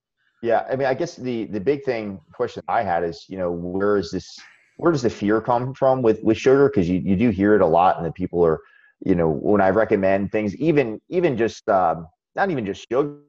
[0.42, 3.52] Yeah, I mean, I guess the the big thing question I had is, you know,
[3.52, 4.40] where is this?
[4.78, 6.68] Where does the fear come from with with sugar?
[6.68, 8.60] Because you you do hear it a lot, and the people are,
[9.06, 13.20] you know, when I recommend things, even even just um, not even just sugar,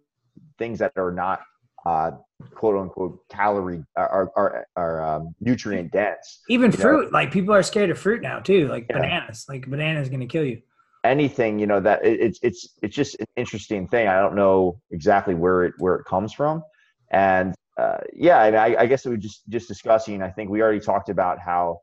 [0.58, 1.42] things that are not
[1.84, 2.12] uh,
[2.54, 6.40] quote unquote calorie are are, are um, nutrient dense.
[6.48, 7.18] Even fruit, know?
[7.18, 9.00] like people are scared of fruit now too, like yeah.
[9.00, 9.44] bananas.
[9.50, 10.62] Like banana is going to kill you
[11.04, 14.08] anything you know that it, it's it's it's just an interesting thing.
[14.08, 16.62] I don't know exactly where it where it comes from.
[17.10, 20.60] And uh, yeah I, mean, I, I guess we just just discussing i think we
[20.60, 21.80] already talked about how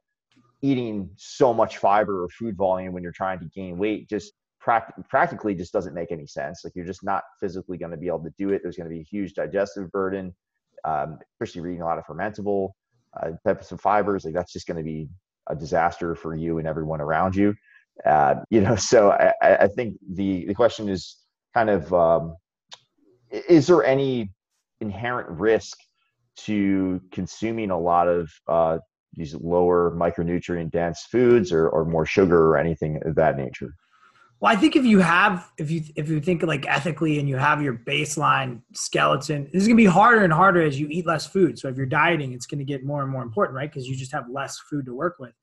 [0.61, 4.91] eating so much fiber or food volume when you're trying to gain weight just pract-
[5.09, 6.61] practically just doesn't make any sense.
[6.63, 8.61] Like you're just not physically going to be able to do it.
[8.61, 10.35] There's going to be a huge digestive burden
[10.85, 12.69] um, especially eating a lot of fermentable
[13.21, 14.25] uh, types of fibers.
[14.25, 15.09] Like that's just going to be
[15.47, 17.55] a disaster for you and everyone around you
[18.05, 21.17] uh, you know, so I, I, think the, the question is
[21.53, 22.35] kind of um,
[23.31, 24.31] is there any
[24.81, 25.77] inherent risk
[26.37, 28.77] to consuming a lot of uh,
[29.13, 33.73] these lower micronutrient dense foods or, or more sugar or anything of that nature?
[34.39, 37.35] Well, I think if you have, if you if you think like ethically and you
[37.35, 41.27] have your baseline skeleton, this is gonna be harder and harder as you eat less
[41.27, 41.59] food.
[41.59, 43.69] So if you're dieting, it's gonna get more and more important, right?
[43.69, 45.33] Because you just have less food to work with.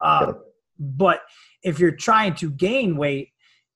[0.00, 0.42] Um,
[0.80, 1.20] but
[1.62, 3.28] if you're trying to gain weight,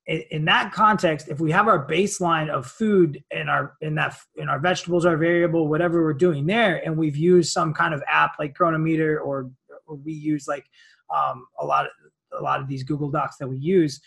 [0.07, 4.51] in, that context, if we have our baseline of food and our in that in
[4.51, 8.33] our vegetables are variable, whatever we're doing there, and we've used some kind of app
[8.39, 9.51] like Cronometer or
[9.87, 10.67] or we use like
[11.15, 11.93] um, a lot of
[12.39, 13.99] a lot of these Google Docs that we use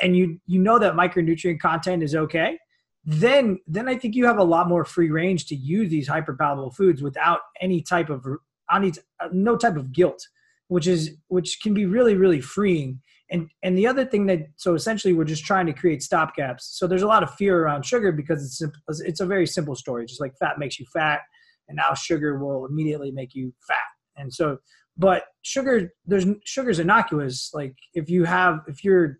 [0.00, 2.58] and you you know that micronutrient content is okay
[3.04, 6.74] then then i think you have a lot more free range to use these hyperpalatable
[6.74, 8.26] foods without any type of
[8.72, 8.92] any
[9.32, 10.26] no type of guilt
[10.68, 13.00] which is which can be really really freeing.
[13.30, 16.62] And and the other thing that so essentially we're just trying to create stopgaps.
[16.62, 19.74] So there's a lot of fear around sugar because it's simple, it's a very simple
[19.74, 20.06] story.
[20.06, 21.20] Just like fat makes you fat
[21.68, 23.78] and now sugar will immediately make you fat.
[24.16, 24.58] And so
[24.96, 27.50] but sugar there's sugar's innocuous.
[27.52, 29.18] Like if you have if you're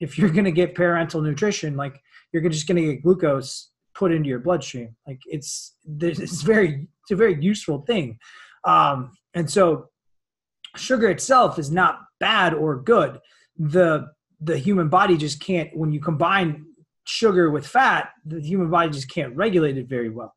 [0.00, 2.00] if you're going to get parenteral nutrition, like
[2.32, 4.96] you're just going to get glucose put into your bloodstream.
[5.06, 8.18] Like it's this it's very it's a very useful thing,
[8.64, 9.88] um, and so
[10.76, 13.20] sugar itself is not bad or good.
[13.58, 14.06] The
[14.40, 16.66] the human body just can't when you combine
[17.04, 20.34] sugar with fat, the human body just can't regulate it very well.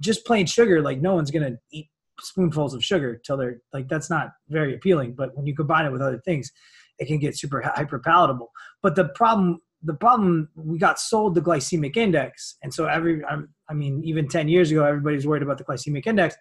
[0.00, 1.88] Just plain sugar, like no one's gonna eat
[2.20, 5.14] spoonfuls of sugar till they're like that's not very appealing.
[5.14, 6.50] But when you combine it with other things,
[6.98, 8.50] it can get super hyper palatable.
[8.82, 13.74] But the problem, the problem, we got sold the glycemic index, and so every, I
[13.74, 16.34] mean, even ten years ago, everybody was worried about the glycemic index,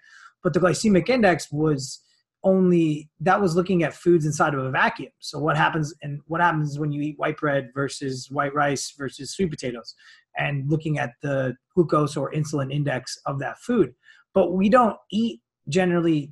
[0.43, 2.01] but the glycemic index was
[2.47, 5.11] only that was looking at foods inside of a vacuum.
[5.19, 9.31] So what happens and what happens when you eat white bread versus white rice versus
[9.31, 9.93] sweet potatoes,
[10.37, 13.93] and looking at the glucose or insulin index of that food.
[14.33, 16.31] But we don't eat generally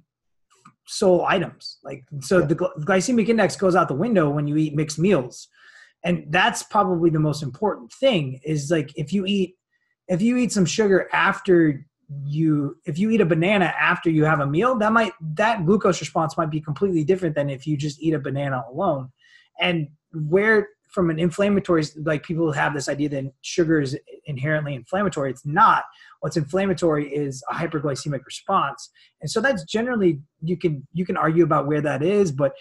[0.87, 1.79] sole items.
[1.83, 5.49] Like so, the glycemic index goes out the window when you eat mixed meals,
[6.05, 8.39] and that's probably the most important thing.
[8.45, 9.55] Is like if you eat
[10.07, 11.85] if you eat some sugar after
[12.23, 15.99] you if you eat a banana after you have a meal that might that glucose
[15.99, 19.11] response might be completely different than if you just eat a banana alone.
[19.59, 25.31] And where from an inflammatory like people have this idea that sugar is inherently inflammatory
[25.31, 25.83] it's not.
[26.19, 28.89] What's inflammatory is a hyperglycemic response.
[29.21, 32.53] And so that's generally you can you can argue about where that is but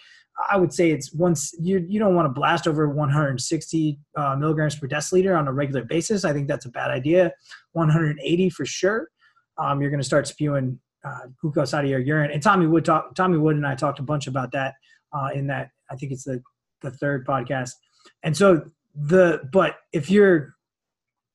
[0.51, 4.75] i would say it's once you you don't want to blast over 160 uh, milligrams
[4.75, 6.25] per deciliter on a regular basis.
[6.25, 7.33] I think that's a bad idea.
[7.73, 9.09] 180 for sure
[9.59, 12.85] um, you're going to start spewing uh, glucose out of your urine and tommy wood
[12.85, 14.75] talk tommy wood and i talked a bunch about that
[15.13, 16.43] uh, in that i think it's the
[16.83, 17.71] the third podcast
[18.23, 18.63] and so
[18.95, 20.55] the but if you're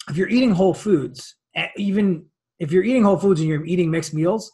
[0.09, 1.35] if you're eating whole foods,
[1.77, 2.25] even
[2.59, 4.51] if you're eating whole foods and you're eating mixed meals,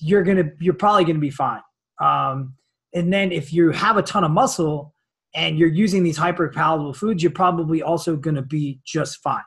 [0.00, 1.60] you're gonna you're probably gonna be fine.
[2.00, 2.54] Um,
[2.94, 4.94] and then if you have a ton of muscle
[5.34, 9.42] and you're using these hyper palatable foods, you're probably also gonna be just fine.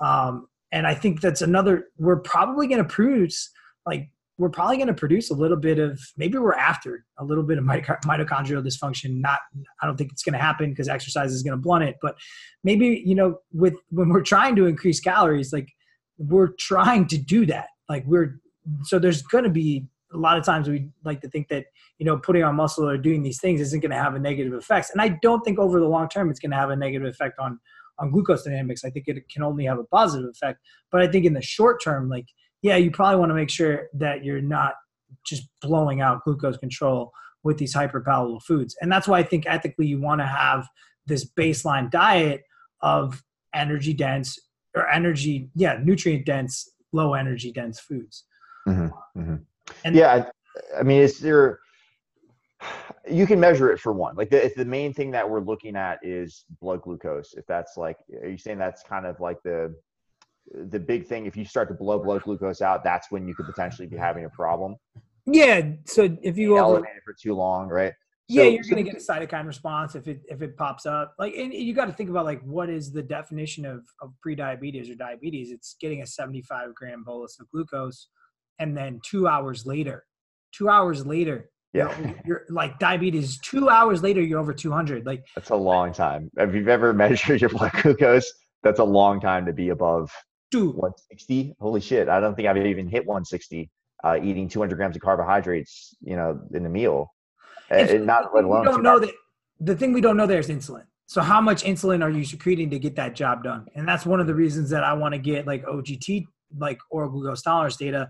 [0.00, 1.86] Um, and I think that's another.
[1.98, 3.50] We're probably gonna produce
[3.86, 7.42] like we're probably going to produce a little bit of maybe we're after a little
[7.42, 9.40] bit of mitochondrial dysfunction not
[9.82, 12.16] i don't think it's going to happen because exercise is going to blunt it but
[12.64, 15.68] maybe you know with when we're trying to increase calories like
[16.16, 18.40] we're trying to do that like we're
[18.84, 21.66] so there's going to be a lot of times we like to think that
[21.98, 24.54] you know putting on muscle or doing these things isn't going to have a negative
[24.54, 27.08] effects and i don't think over the long term it's going to have a negative
[27.08, 27.58] effect on
[27.98, 31.24] on glucose dynamics i think it can only have a positive effect but i think
[31.24, 32.26] in the short term like
[32.62, 34.74] yeah, you probably want to make sure that you're not
[35.24, 37.12] just blowing out glucose control
[37.44, 38.76] with these hyperpalatable foods.
[38.80, 40.66] And that's why I think ethically you want to have
[41.06, 42.42] this baseline diet
[42.82, 43.22] of
[43.54, 44.38] energy dense
[44.74, 48.24] or energy, yeah, nutrient dense, low energy dense foods.
[48.66, 49.36] Mm-hmm, mm-hmm.
[49.84, 50.26] And yeah,
[50.74, 51.60] I, I mean, is there,
[53.10, 54.16] you can measure it for one.
[54.16, 57.76] Like the, if the main thing that we're looking at is blood glucose, if that's
[57.76, 59.74] like, are you saying that's kind of like the,
[60.52, 61.26] the big thing?
[61.26, 64.24] If you start to blow blood glucose out that's when you could potentially be having
[64.24, 64.76] a problem.
[65.26, 67.92] Yeah so if you elevate it for too long right?
[68.28, 71.14] Yeah you're so, going to get a cytokine response if it if it pops up.
[71.18, 74.88] Like and you got to think about like what is the definition of of pre-diabetes
[74.88, 75.50] or diabetes?
[75.50, 78.08] It's getting a 75 gram bolus of glucose
[78.58, 80.04] and then two hours later
[80.52, 85.22] two hours later yeah you're, you're, like diabetes two hours later you're over 200 like
[85.34, 89.44] that's a long time if you've ever measured your blood glucose that's a long time
[89.46, 90.10] to be above
[90.50, 90.74] Dude.
[90.76, 91.56] 160.
[91.60, 92.08] Holy shit.
[92.08, 93.70] I don't think I've even hit 160
[94.04, 97.12] uh, eating 200 grams of carbohydrates, you know, in a meal.
[97.70, 98.64] And not let alone.
[98.64, 99.10] don't know that
[99.60, 100.84] the thing we don't know there is insulin.
[101.06, 103.66] So how much insulin are you secreting to get that job done?
[103.74, 106.26] And that's one of the reasons that I want to get like OGT,
[106.56, 108.08] like oral glucose tolerance data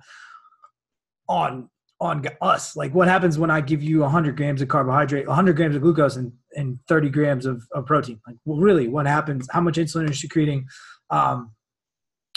[1.29, 1.69] on
[2.01, 2.77] on us.
[2.77, 6.17] Like what happens when I give you 100 grams of carbohydrate, 100 grams of glucose,
[6.17, 8.21] and, and 30 grams of, of protein?
[8.27, 9.49] Like, well, really, what happens?
[9.51, 10.67] How much insulin are you secreting?
[11.11, 11.53] Um,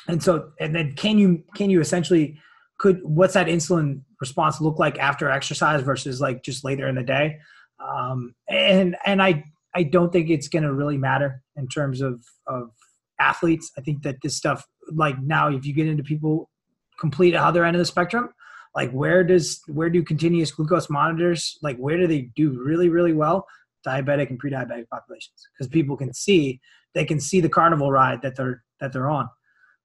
[0.07, 2.39] and so, and then can you can you essentially
[2.79, 7.03] could what's that insulin response look like after exercise versus like just later in the
[7.03, 7.37] day?
[7.79, 9.43] Um, and and I
[9.75, 12.71] I don't think it's going to really matter in terms of of
[13.19, 13.71] athletes.
[13.77, 16.49] I think that this stuff like now if you get into people
[16.99, 18.29] complete other end of the spectrum
[18.75, 23.13] like where does where do continuous glucose monitors like where do they do really really
[23.13, 23.45] well?
[23.85, 26.59] Diabetic and pre-diabetic populations because people can see
[26.93, 29.29] they can see the carnival ride that they're that they're on.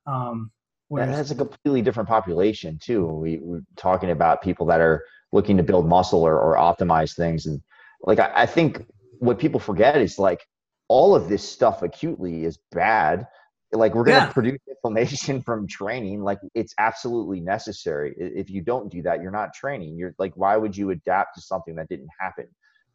[0.06, 0.50] Um
[0.88, 3.06] whereas, and that's a completely different population too.
[3.06, 7.46] We, we're talking about people that are looking to build muscle or, or optimize things
[7.46, 7.60] and
[8.02, 8.84] like I, I think
[9.18, 10.46] what people forget is like
[10.88, 13.26] all of this stuff acutely is bad
[13.72, 14.32] like we're going to yeah.
[14.32, 18.14] produce inflammation from training like it's absolutely necessary.
[18.18, 19.96] If you don't do that you're not training.
[19.96, 22.46] You're like why would you adapt to something that didn't happen?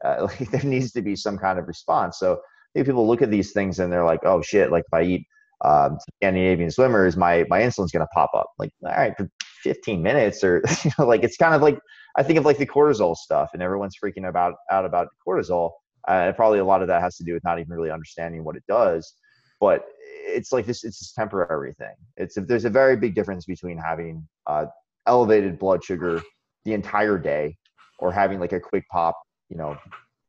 [0.04, 2.18] Uh, like there needs to be some kind of response.
[2.18, 2.40] So
[2.74, 5.26] maybe people look at these things and they're like oh shit like if i eat
[5.64, 8.46] um, Scandinavian swimmers my my insulin's going to pop up.
[8.58, 9.30] Like all right for
[9.62, 11.78] 15 minutes or you know like it's kind of like
[12.16, 15.70] i think of like the cortisol stuff and everyone's freaking about out about cortisol.
[16.08, 18.56] Uh, probably a lot of that has to do with not even really understanding what
[18.56, 19.14] it does
[19.62, 21.94] but it's like this it's this temporary thing.
[22.16, 24.66] It's if there's a very big difference between having uh,
[25.06, 26.20] elevated blood sugar
[26.64, 27.56] the entire day
[28.00, 29.16] or having like a quick pop
[29.48, 29.78] you know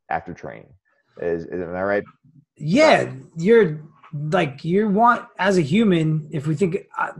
[0.09, 0.71] after training.
[1.19, 2.03] Is, is am i right?
[2.57, 3.81] Yeah you're
[4.13, 7.13] like you want as a human if we think uh,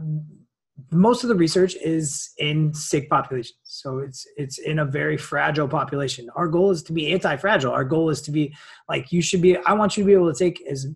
[0.92, 3.58] most of the research is in sick populations.
[3.64, 6.30] So it's it's in a very fragile population.
[6.36, 7.72] Our goal is to be anti-fragile.
[7.72, 8.54] Our goal is to be
[8.88, 10.86] like you should be i want you to be able to take as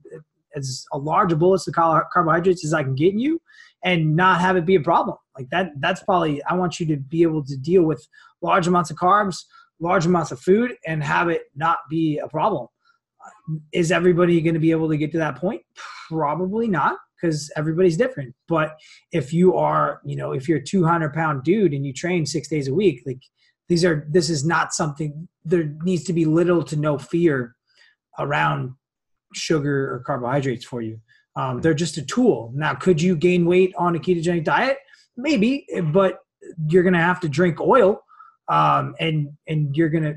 [0.54, 3.40] as a large bolus of carbohydrates as I can get you
[3.84, 5.16] and not have it be a problem.
[5.36, 8.06] Like that, that's probably, I want you to be able to deal with
[8.42, 9.44] large amounts of carbs,
[9.80, 12.66] large amounts of food and have it not be a problem.
[13.24, 15.62] Uh, is everybody going to be able to get to that point?
[16.08, 18.34] Probably not because everybody's different.
[18.46, 18.76] But
[19.12, 22.48] if you are, you know, if you're a 200 pound dude and you train six
[22.48, 23.22] days a week, like
[23.68, 27.54] these are, this is not something, there needs to be little to no fear
[28.18, 28.74] around
[29.34, 31.00] sugar or carbohydrates for you.
[31.36, 32.52] Um, they're just a tool.
[32.54, 34.78] Now, could you gain weight on a ketogenic diet?
[35.16, 36.18] Maybe, but
[36.68, 38.00] you're going to have to drink oil,
[38.48, 40.16] um, and and you're going to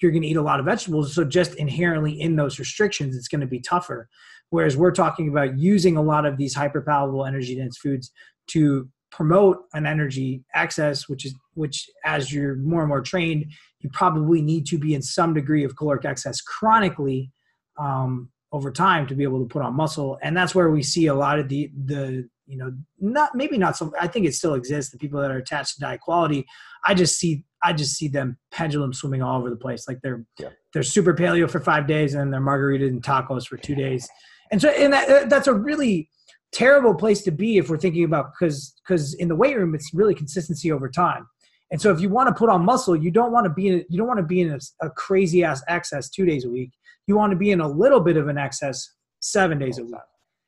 [0.00, 1.14] you're going to eat a lot of vegetables.
[1.14, 4.08] So just inherently in those restrictions, it's going to be tougher.
[4.50, 8.10] Whereas we're talking about using a lot of these hyperpalatable, energy dense foods
[8.48, 13.46] to promote an energy excess, which is which as you're more and more trained,
[13.80, 17.30] you probably need to be in some degree of caloric excess chronically
[17.78, 20.18] um, over time to be able to put on muscle.
[20.22, 23.76] And that's where we see a lot of the the you know not maybe not
[23.76, 26.44] so i think it still exists the people that are attached to diet quality.
[26.84, 29.88] I just see i just see them pendulum swimming all over the place.
[29.88, 30.50] Like they're yeah.
[30.72, 34.08] they're super paleo for five days and they're margarita and tacos for two days.
[34.50, 36.10] And so and that, that's a really
[36.52, 39.90] terrible place to be if we're thinking about because because in the weight room it's
[39.94, 41.26] really consistency over time.
[41.70, 43.84] And so if you want to put on muscle you don't want to be in
[43.88, 46.72] you don't want to be in a, a crazy ass excess two days a week
[47.06, 48.88] you want to be in a little bit of an excess
[49.20, 49.94] seven days a week.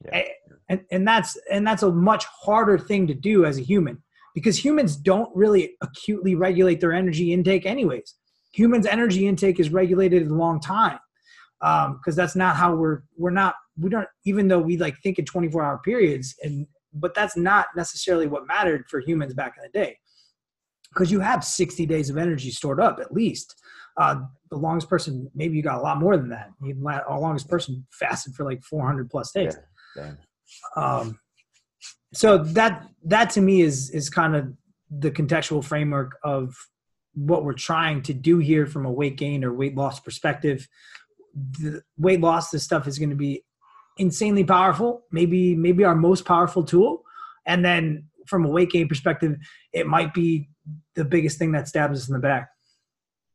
[0.04, 0.22] Yeah.
[0.68, 4.02] And, and that's and that's a much harder thing to do as a human
[4.34, 8.14] because humans don't really acutely regulate their energy intake anyways
[8.54, 10.98] humans energy intake is regulated a long time
[11.60, 15.18] because um, that's not how we're we're not we don't even though we like think
[15.18, 19.62] in 24 hour periods and but that's not necessarily what mattered for humans back in
[19.62, 19.96] the day
[20.92, 23.54] because you have 60 days of energy stored up at least
[23.96, 24.16] uh,
[24.50, 26.50] the longest person, maybe you got a lot more than that.
[26.60, 26.74] The
[27.08, 29.56] longest person fasted for like 400 plus days.
[29.96, 30.12] Yeah,
[30.76, 31.18] um,
[32.12, 34.52] so that that to me is is kind of
[34.90, 36.54] the contextual framework of
[37.14, 40.68] what we're trying to do here from a weight gain or weight loss perspective.
[41.34, 43.44] The weight loss, this stuff is going to be
[43.98, 45.04] insanely powerful.
[45.10, 47.02] Maybe maybe our most powerful tool.
[47.46, 49.36] And then from a weight gain perspective,
[49.72, 50.48] it might be
[50.94, 52.48] the biggest thing that stabs us in the back.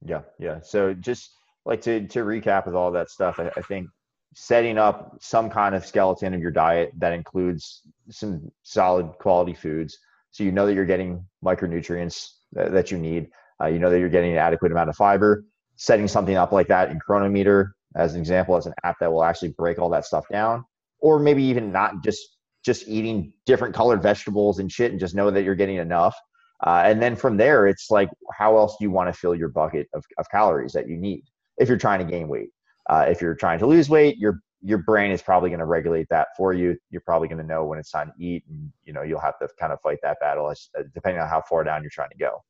[0.06, 0.60] Yeah, yeah.
[0.62, 1.32] So just
[1.66, 3.88] like to to recap with all that stuff, I, I think
[4.36, 9.98] setting up some kind of skeleton of your diet that includes some solid quality foods,
[10.32, 13.30] so you know that you're getting micronutrients that, that you need.
[13.62, 15.44] Uh, you know that you're getting an adequate amount of fiber.
[15.76, 19.24] Setting something up like that in Cronometer, as an example, as an app that will
[19.24, 20.66] actually break all that stuff down,
[21.00, 25.32] or maybe even not just just eating different colored vegetables and shit, and just know
[25.32, 26.16] that you're getting enough.
[26.66, 29.50] Uh, and then from there, it's like, how else do you want to fill your
[29.50, 31.24] bucket of, of calories that you need
[31.58, 32.50] if you're trying to gain weight?
[32.90, 36.08] Uh, if you're trying to lose weight, your your brain is probably going to regulate
[36.10, 36.76] that for you.
[36.90, 39.40] You're probably going to know when it's time to eat, and you know you'll have
[39.40, 42.18] to kind of fight that battle uh, depending on how far down you're trying to
[42.18, 42.44] go.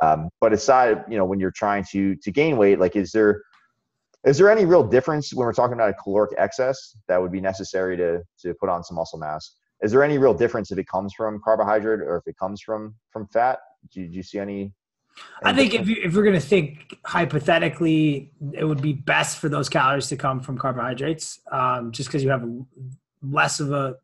[0.00, 3.42] Um, but aside, you know, when you're trying to to gain weight, like, is there
[4.24, 7.40] is there any real difference when we're talking about a caloric excess that would be
[7.40, 9.56] necessary to to put on some muscle mass?
[9.82, 12.94] Is there any real difference if it comes from carbohydrate or if it comes from
[13.10, 13.58] from fat?
[13.92, 14.72] Do you, do you see any?
[15.42, 19.48] I think if, you, if we're going to think hypothetically, it would be best for
[19.48, 22.46] those calories to come from carbohydrates, um, just because you have
[23.22, 23.96] less of a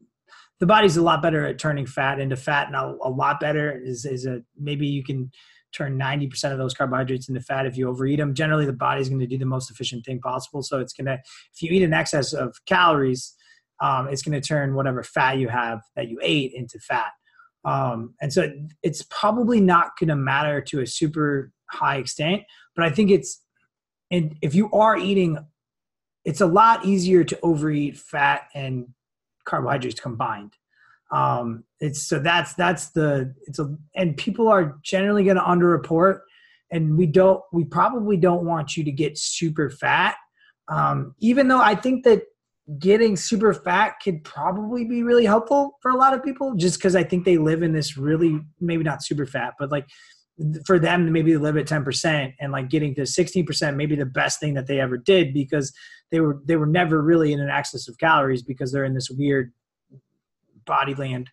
[0.59, 3.70] the body's a lot better at turning fat into fat, and a, a lot better
[3.72, 5.31] is is a maybe you can
[5.72, 8.35] turn 90% of those carbohydrates into fat if you overeat them.
[8.35, 10.62] Generally, the body's going to do the most efficient thing possible.
[10.62, 11.20] So it's going to,
[11.53, 13.35] if you eat an excess of calories,
[13.81, 17.11] um, it's going to turn whatever fat you have that you ate into fat.
[17.64, 18.53] Um, and so
[18.83, 22.43] it's probably not going to matter to a super high extent,
[22.74, 23.43] but I think it's,
[24.11, 25.39] and if you are eating,
[26.24, 28.87] it's a lot easier to overeat fat and
[29.45, 30.53] carbohydrates combined
[31.12, 36.20] um it's so that's that's the it's a and people are generally going to underreport
[36.72, 40.16] and we don't we probably don't want you to get super fat
[40.68, 42.22] um even though i think that
[42.79, 46.97] getting super fat could probably be really helpful for a lot of people just because
[46.97, 49.87] i think they live in this really maybe not super fat but like
[50.67, 54.39] for them to maybe live at 10% and like getting to 16% maybe the best
[54.39, 55.73] thing that they ever did because
[56.11, 59.11] they were they were never really in an excess of calories because they're in this
[59.11, 59.53] weird
[60.67, 61.31] body land,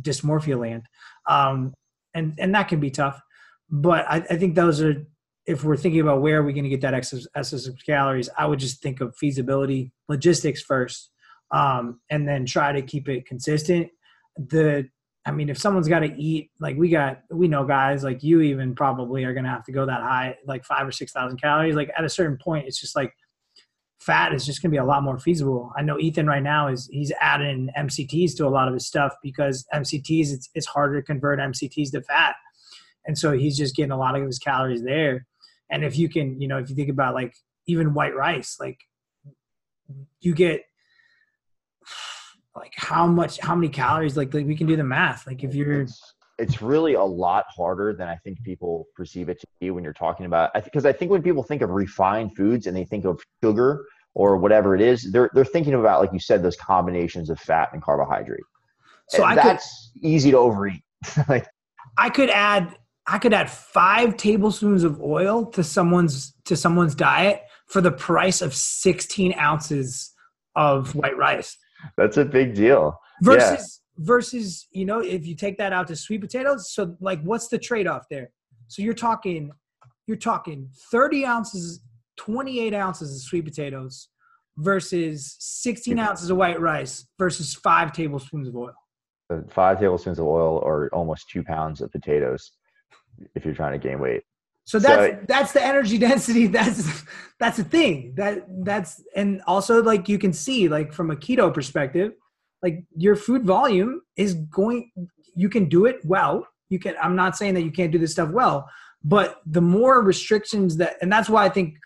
[0.00, 0.84] dysmorphia land,
[1.26, 1.74] um,
[2.14, 3.20] and and that can be tough.
[3.70, 5.04] But I, I think those are
[5.46, 8.46] if we're thinking about where are we going to get that excess, excess calories, I
[8.46, 11.10] would just think of feasibility, logistics first,
[11.52, 13.88] um, and then try to keep it consistent.
[14.36, 14.88] The
[15.26, 18.42] I mean, if someone's got to eat, like we got, we know guys like you
[18.42, 21.74] even probably are going to have to go that high, like five or 6,000 calories.
[21.74, 23.12] Like at a certain point, it's just like
[23.98, 25.72] fat is just going to be a lot more feasible.
[25.76, 29.14] I know Ethan right now is he's adding MCTs to a lot of his stuff
[29.20, 32.36] because MCTs it's, it's harder to convert MCTs to fat,
[33.04, 35.26] and so he's just getting a lot of his calories there.
[35.70, 37.34] And if you can, you know, if you think about like
[37.66, 38.78] even white rice, like
[40.20, 40.62] you get
[42.54, 44.16] like how much, how many calories?
[44.16, 45.26] Like, like we can do the math.
[45.26, 49.40] Like if you're it's, it's really a lot harder than I think people perceive it
[49.40, 50.52] to be when you're talking about.
[50.54, 53.20] Because I, th- I think when people think of refined foods and they think of
[53.42, 57.38] sugar or whatever it is, they're they're thinking about like you said those combinations of
[57.40, 58.44] fat and carbohydrate.
[59.08, 60.82] So and I that's could, easy to overeat.
[61.28, 61.46] like
[61.96, 62.76] I could add
[63.08, 68.42] I could add five tablespoons of oil to someone's to someone's diet for the price
[68.42, 70.12] of 16 ounces
[70.54, 71.56] of white rice.
[71.96, 72.98] That's a big deal.
[73.22, 77.48] Versus versus you know if you take that out to sweet potatoes so like what's
[77.48, 78.30] the trade-off there
[78.68, 79.50] so you're talking
[80.06, 81.80] you're talking 30 ounces
[82.18, 84.08] 28 ounces of sweet potatoes
[84.58, 88.74] versus 16 ounces of white rice versus five tablespoons of oil
[89.30, 92.52] uh, five tablespoons of oil or almost two pounds of potatoes
[93.34, 94.22] if you're trying to gain weight.
[94.64, 96.46] So that's so, that's the energy density.
[96.46, 97.04] That's
[97.38, 98.14] that's the thing.
[98.16, 102.12] That that's and also like you can see like from a keto perspective
[102.62, 104.90] like your food volume is going
[105.34, 106.46] you can do it well.
[106.68, 108.68] You can i'm not saying that you can't do this stuff well
[109.04, 111.76] but the more restrictions that and that's why i think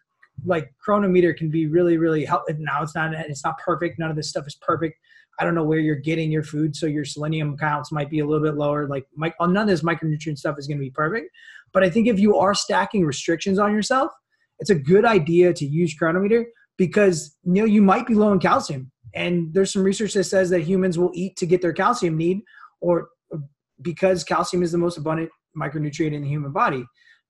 [0.47, 3.99] like Cronometer can be really really helpful now it's not it's not perfect.
[3.99, 4.97] None of this stuff is perfect
[5.39, 8.27] i don't know where you're getting your food so your selenium counts might be a
[8.27, 11.31] little bit lower like none of this micronutrient stuff is going to be perfect
[11.73, 14.11] but i think if you are stacking restrictions on yourself
[14.61, 18.39] it's a good idea to use Cronometer because you know you might be low in
[18.39, 22.17] calcium and there's some research that says that humans will eat to get their calcium
[22.17, 22.41] need
[22.81, 23.09] or
[23.83, 26.85] because calcium is the most abundant micronutrient in the human body.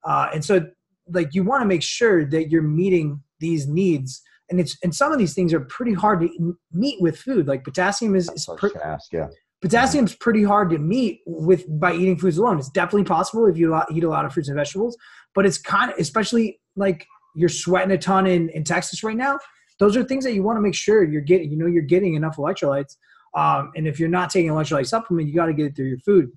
[0.05, 0.67] Uh, and so
[1.09, 5.13] like you want to make sure that you're meeting these needs and it's and some
[5.13, 7.47] of these things are pretty hard to meet with food.
[7.47, 9.29] Like potassium is, is per, ask, yeah.
[9.63, 12.59] potassium's pretty hard to meet with by eating foods alone.
[12.59, 14.97] It's definitely possible if you eat a lot of fruits and vegetables
[15.35, 19.39] but it's kind of especially like you're sweating a ton in, in texas right now
[19.79, 22.15] those are things that you want to make sure you're getting you know you're getting
[22.15, 22.97] enough electrolytes
[23.37, 25.99] um, and if you're not taking electrolyte supplement you got to get it through your
[26.01, 26.31] food.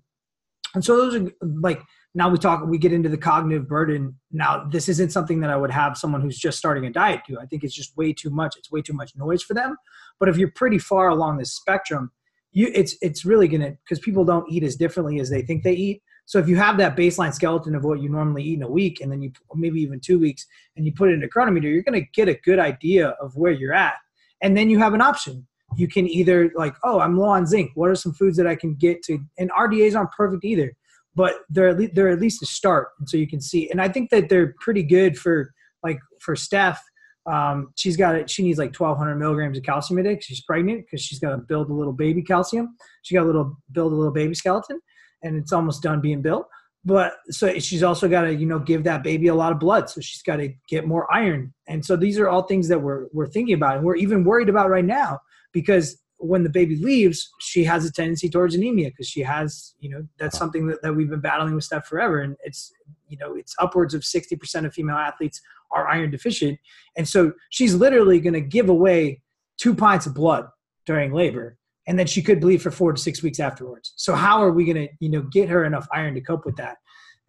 [0.75, 1.81] And so those are like
[2.15, 5.55] now we talk we get into the cognitive burden now this isn't something that i
[5.55, 8.29] would have someone who's just starting a diet do i think it's just way too
[8.29, 9.75] much it's way too much noise for them
[10.19, 12.11] but if you're pretty far along this spectrum
[12.51, 15.73] you it's it's really gonna because people don't eat as differently as they think they
[15.73, 18.69] eat so if you have that baseline skeleton of what you normally eat in a
[18.69, 20.45] week, and then you maybe even two weeks,
[20.75, 23.51] and you put it in a Cronometer, you're to get a good idea of where
[23.51, 23.95] you're at.
[24.41, 25.47] And then you have an option.
[25.75, 27.71] You can either like, oh, I'm low on zinc.
[27.75, 29.19] What are some foods that I can get to?
[29.37, 30.73] And RDAs aren't perfect either,
[31.15, 33.69] but they're at least, they're at least a start, and so you can see.
[33.69, 35.53] And I think that they're pretty good for
[35.83, 36.81] like for Steph.
[37.25, 38.29] Um, she's got it.
[38.29, 40.19] She needs like 1,200 milligrams of calcium a day.
[40.21, 42.75] She's pregnant because she's got to build a little baby calcium.
[43.03, 44.79] She got a little build a little baby skeleton
[45.23, 46.47] and it's almost done being built.
[46.85, 49.89] but so she's also got to you know give that baby a lot of blood
[49.89, 53.07] so she's got to get more iron and so these are all things that we're
[53.13, 55.17] we're thinking about and we're even worried about right now
[55.53, 59.89] because when the baby leaves she has a tendency towards anemia because she has you
[59.89, 60.45] know that's uh-huh.
[60.45, 62.71] something that, that we've been battling with steph forever and it's
[63.07, 66.57] you know it's upwards of 60% of female athletes are iron deficient
[66.97, 69.21] and so she's literally going to give away
[69.57, 70.45] two pints of blood
[70.85, 71.57] during labor
[71.87, 73.93] and then she could bleed for four to six weeks afterwards.
[73.97, 76.55] So how are we going to, you know, get her enough iron to cope with
[76.57, 76.77] that?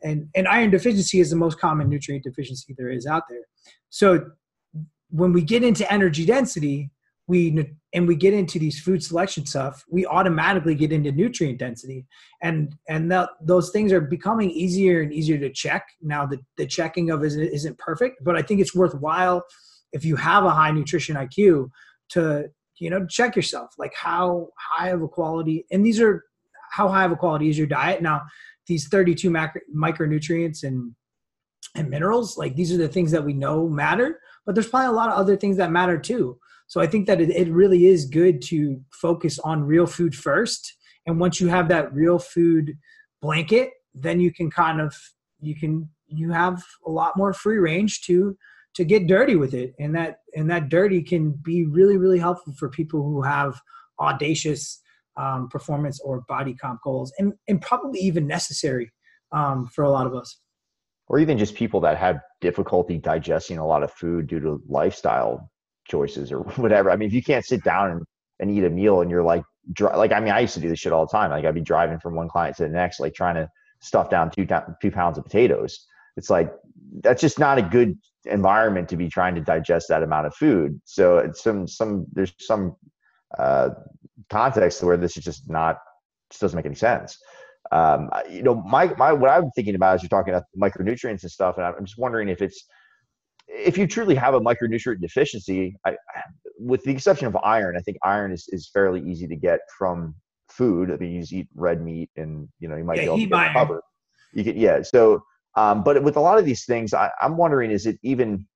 [0.03, 3.45] And and iron deficiency is the most common nutrient deficiency there is out there.
[3.90, 4.30] So
[5.11, 6.90] when we get into energy density,
[7.26, 7.51] we
[7.95, 12.05] and we get into these food selection stuff, we automatically get into nutrient density,
[12.42, 15.86] and and that, those things are becoming easier and easier to check.
[16.03, 19.45] Now the the checking of is isn't perfect, but I think it's worthwhile
[19.92, 21.70] if you have a high nutrition IQ
[22.11, 26.24] to you know check yourself like how high of a quality and these are
[26.72, 28.03] how high of a quality is your diet?
[28.03, 28.22] Now
[28.66, 30.95] these 32 macro, micronutrients and
[31.76, 34.92] and minerals like these are the things that we know matter but there's probably a
[34.92, 36.38] lot of other things that matter too
[36.74, 40.74] so i think that it, it really is good to focus on real food first.
[41.06, 42.72] And once you have that real food
[43.22, 44.92] blanket then you can kind of
[45.40, 48.36] you can you have a lot more free range to
[48.74, 49.72] to get dirty with it.
[49.78, 53.60] And that and that dirty can be really really helpful for people who have
[54.00, 54.80] audacious
[55.16, 58.90] um, performance or body comp goals and, and probably even necessary
[59.30, 60.40] um, for a lot of us.
[61.06, 65.48] Or even just people that have difficulty digesting a lot of food due to lifestyle
[65.89, 68.03] choices or whatever i mean if you can't sit down and,
[68.41, 70.68] and eat a meal and you're like dry, like i mean i used to do
[70.68, 73.01] this shit all the time like i'd be driving from one client to the next
[73.01, 73.49] like trying to
[73.80, 74.47] stuff down two,
[74.80, 76.53] two pounds of potatoes it's like
[77.03, 80.80] that's just not a good environment to be trying to digest that amount of food.
[80.85, 82.76] So it's some some there's some
[83.39, 83.70] uh,
[84.30, 85.78] context where this is just not
[86.30, 87.18] just doesn't make any sense.
[87.72, 91.30] Um, you know, my my what I'm thinking about is you're talking about micronutrients and
[91.30, 92.64] stuff, and I'm just wondering if it's
[93.49, 95.97] if you truly have a micronutrient deficiency, I,
[96.59, 100.14] with the exception of iron, I think iron is, is fairly easy to get from
[100.49, 100.90] food.
[100.90, 103.38] I mean, you just eat red meat, and you know you might yeah, be able
[103.38, 103.82] to cover.
[104.32, 104.82] You get yeah.
[104.82, 105.22] So
[105.57, 108.47] um, but with a lot of these things, I, I'm wondering, is it even,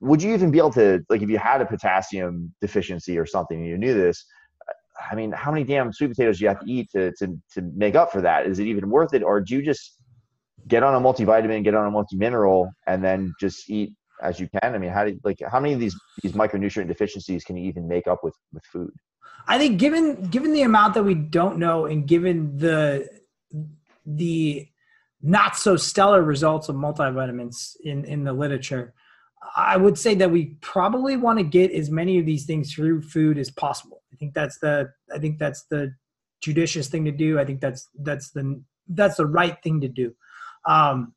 [0.00, 3.58] would you even be able to, like, if you had a potassium deficiency or something,
[3.58, 4.24] and you knew this,
[5.10, 7.62] I mean, how many damn sweet potatoes do you have to eat to, to, to
[7.74, 8.46] make up for that?
[8.46, 9.22] Is it even worth it?
[9.22, 9.96] Or do you just
[10.68, 14.74] get on a multivitamin, get on a multimineral, and then just eat as you can?
[14.74, 17.68] I mean, how do you, like, how many of these, these micronutrient deficiencies can you
[17.68, 18.92] even make up with, with food?
[19.46, 23.08] I think given, given the amount that we don't know and given the,
[24.04, 24.68] the
[25.22, 28.94] not so stellar results of multivitamins in, in the literature,
[29.54, 33.02] I would say that we probably want to get as many of these things through
[33.02, 34.02] food as possible.
[34.12, 35.94] I think that's the I think that's the
[36.40, 37.38] judicious thing to do.
[37.38, 40.14] I think that's that's the that's the right thing to do.
[40.66, 41.14] Um,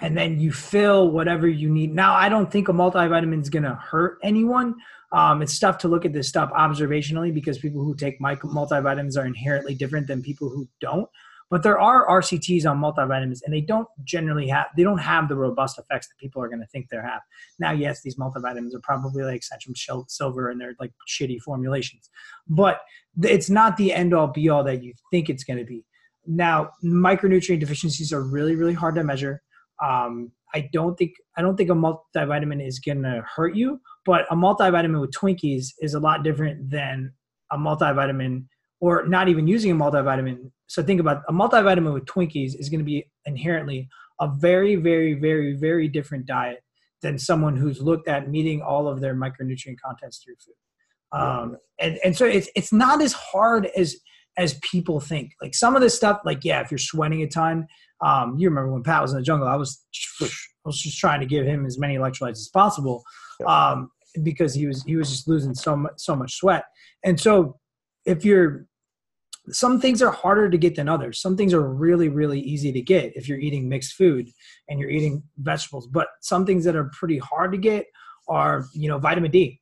[0.00, 1.94] and then you fill whatever you need.
[1.94, 4.74] Now, I don't think a multivitamin is going to hurt anyone.
[5.12, 9.26] Um, it's tough to look at this stuff observationally because people who take multivitamins are
[9.26, 11.08] inherently different than people who don't.
[11.50, 15.34] But there are RCTs on multivitamins, and they don't generally have they don't have the
[15.34, 17.22] robust effects that people are going to think they have.
[17.58, 19.76] Now, yes, these multivitamins are probably like Centrum
[20.08, 22.08] Silver, and they're like shitty formulations,
[22.48, 22.82] but
[23.20, 25.84] it's not the end all be all that you think it's going to be.
[26.24, 29.42] Now, micronutrient deficiencies are really really hard to measure.
[29.84, 34.26] Um, I don't think I don't think a multivitamin is going to hurt you, but
[34.30, 37.12] a multivitamin with Twinkies is a lot different than
[37.52, 38.46] a multivitamin
[38.80, 40.50] or not even using a multivitamin.
[40.66, 43.88] So think about a multivitamin with Twinkies is going to be inherently
[44.20, 46.62] a very, very, very, very different diet
[47.02, 50.54] than someone who's looked at meeting all of their micronutrient contents through food.
[51.12, 53.96] Um, and and so it's it's not as hard as
[54.36, 55.32] as people think.
[55.42, 57.66] Like some of this stuff, like yeah, if you're sweating a ton,
[58.02, 59.84] um, you remember when Pat was in the jungle, I was
[60.22, 60.28] I
[60.64, 63.02] was just trying to give him as many electrolytes as possible
[63.46, 63.90] um,
[64.22, 66.64] because he was he was just losing so much so much sweat.
[67.04, 67.58] And so
[68.06, 68.66] if you're
[69.50, 71.20] some things are harder to get than others.
[71.20, 74.28] Some things are really, really easy to get if you're eating mixed food
[74.68, 75.86] and you're eating vegetables.
[75.86, 77.86] But some things that are pretty hard to get
[78.28, 79.60] are, you know, vitamin D,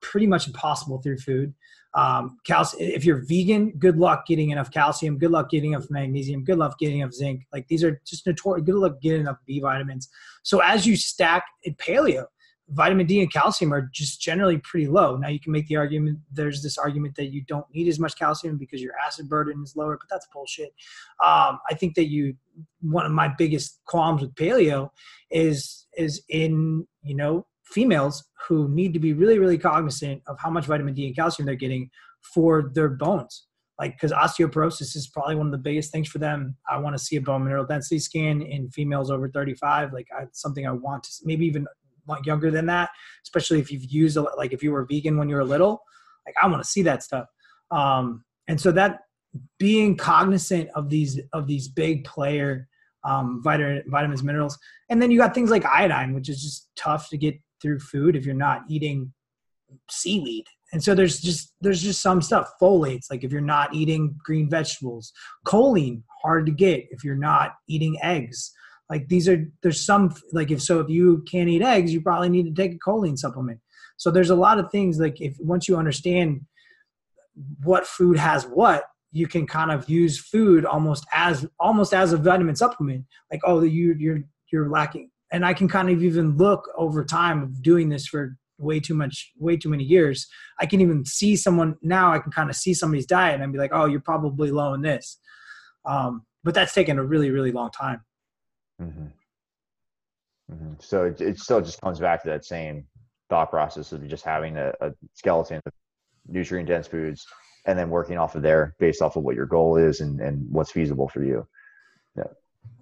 [0.00, 1.54] pretty much impossible through food.
[1.94, 5.18] Um, calcium, if you're vegan, good luck getting enough calcium.
[5.18, 6.44] Good luck getting enough magnesium.
[6.44, 7.46] Good luck getting enough zinc.
[7.52, 8.64] Like these are just notorious.
[8.64, 10.08] Good luck getting enough B vitamins.
[10.42, 12.26] So as you stack in paleo,
[12.70, 15.16] vitamin D and calcium are just generally pretty low.
[15.16, 18.16] Now you can make the argument there's this argument that you don't need as much
[18.16, 20.72] calcium because your acid burden is lower, but that's bullshit.
[21.24, 22.36] Um, I think that you
[22.80, 24.90] one of my biggest qualms with paleo
[25.30, 30.50] is is in you know females who need to be really really cognizant of how
[30.50, 31.90] much vitamin D and calcium they're getting
[32.34, 33.46] for their bones.
[33.78, 36.56] like because osteoporosis is probably one of the biggest things for them.
[36.68, 39.92] I want to see a bone mineral density scan in females over 35.
[39.92, 41.66] Like I, something I want to maybe even
[42.24, 42.90] younger than that,
[43.24, 45.82] especially if you've used a, like if you were vegan when you were little.
[46.26, 47.26] Like I want to see that stuff.
[47.70, 49.00] Um, and so that
[49.58, 52.68] being cognizant of these of these big player
[53.04, 54.58] um, vitamin, vitamins, minerals,
[54.90, 58.16] and then you got things like iodine, which is just tough to get through food
[58.16, 59.12] if you're not eating
[59.90, 60.46] seaweed.
[60.72, 64.48] And so there's just there's just some stuff folates like if you're not eating green
[64.48, 65.12] vegetables
[65.46, 68.52] choline hard to get if you're not eating eggs.
[68.88, 72.28] Like these are there's some like if so if you can't eat eggs you probably
[72.28, 73.60] need to take a choline supplement.
[73.96, 76.42] So there's a lot of things like if once you understand
[77.64, 82.16] what food has what you can kind of use food almost as almost as a
[82.16, 83.04] vitamin supplement.
[83.32, 84.20] Like oh you you're
[84.52, 88.36] you're lacking and i can kind of even look over time of doing this for
[88.60, 90.28] way too much, way too many years.
[90.60, 92.12] I can even see someone now.
[92.12, 94.82] I can kind of see somebody's diet and be like, "Oh, you're probably low in
[94.82, 95.18] this,"
[95.84, 98.04] um, but that's taken a really, really long time.
[98.80, 99.06] Mm-hmm.
[100.52, 100.72] Mm-hmm.
[100.80, 102.86] So it, it, still just comes back to that same
[103.28, 105.72] thought process of just having a, a skeleton of
[106.26, 107.24] nutrient dense foods
[107.66, 110.44] and then working off of there based off of what your goal is and, and
[110.50, 111.46] what's feasible for you.
[112.16, 112.24] Yeah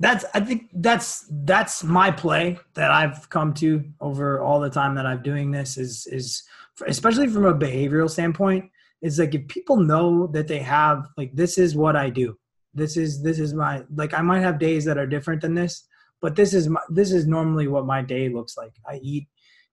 [0.01, 4.95] that's I think that's that's my play that I've come to over all the time
[4.95, 6.43] that I'm doing this is is
[6.87, 8.71] especially from a behavioral standpoint
[9.03, 12.37] is like if people know that they have like this is what I do.
[12.75, 15.87] This is this is my like I might have days that are different than this
[16.21, 18.73] but this is my this is normally what my day looks like.
[18.87, 19.29] I eat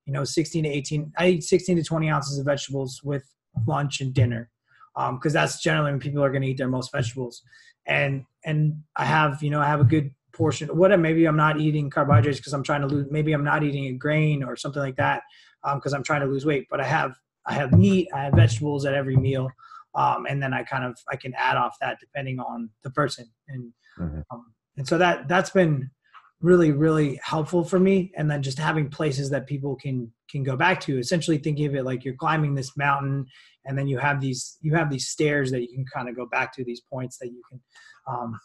[0.06, 3.24] you know 16 to 18 I eat 16 to 20 ounces of vegetables with
[3.68, 4.50] lunch and dinner
[4.96, 7.44] Um, because um, that's generally when people are going to eat their most vegetables.
[7.88, 10.70] And and I have you know I have a good portion.
[10.70, 13.08] What maybe I'm not eating carbohydrates because I'm trying to lose.
[13.10, 15.24] Maybe I'm not eating a grain or something like that
[15.76, 16.68] because um, I'm trying to lose weight.
[16.70, 17.16] But I have
[17.46, 19.50] I have meat, I have vegetables at every meal,
[19.96, 23.28] um, and then I kind of I can add off that depending on the person
[23.48, 24.22] and mm-hmm.
[24.32, 25.90] um, and so that that's been
[26.42, 30.56] really really helpful for me and then just having places that people can can go
[30.56, 33.26] back to essentially thinking of it like you're climbing this mountain
[33.66, 36.26] and then you have these you have these stairs that you can kind of go
[36.26, 37.60] back to these points that you can
[38.08, 38.40] um,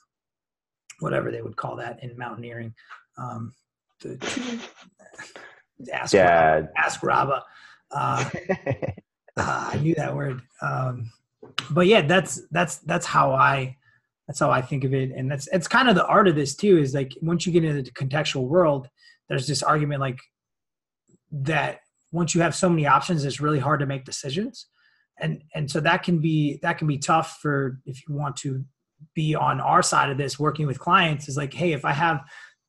[1.01, 2.73] whatever they would call that in mountaineering
[3.19, 3.53] um,
[4.01, 4.69] the,
[5.93, 6.63] ask yeah.
[6.77, 7.43] ask Raba.
[7.91, 8.91] Uh, uh,
[9.73, 10.41] I knew that word.
[10.63, 11.11] Um,
[11.71, 13.77] but yeah, that's that's that's how I
[14.31, 16.55] that's how I think of it, and that's it's kind of the art of this
[16.55, 16.79] too.
[16.79, 18.87] Is like once you get into the contextual world,
[19.29, 20.21] there's this argument like
[21.33, 21.81] that.
[22.13, 24.69] Once you have so many options, it's really hard to make decisions.
[25.19, 28.65] And and so that can be that can be tough for if you want to
[29.17, 32.21] be on our side of this working with clients is like hey if i have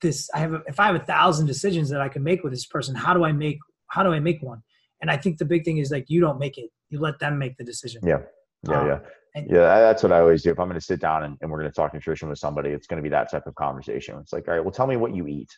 [0.01, 2.53] this i have a, if i have a thousand decisions that i can make with
[2.53, 3.59] this person how do i make
[3.89, 4.63] how do i make one?
[5.01, 6.69] And i think the big thing is like you don't make it.
[6.89, 8.01] You let them make the decision.
[8.03, 8.21] Yeah.
[8.67, 8.99] Yeah um, yeah
[9.35, 10.51] and, yeah that's what i always do.
[10.51, 12.69] If i'm going to sit down and, and we're going to talk nutrition with somebody
[12.69, 14.17] it's going to be that type of conversation.
[14.19, 15.49] It's like all right well tell me what you eat.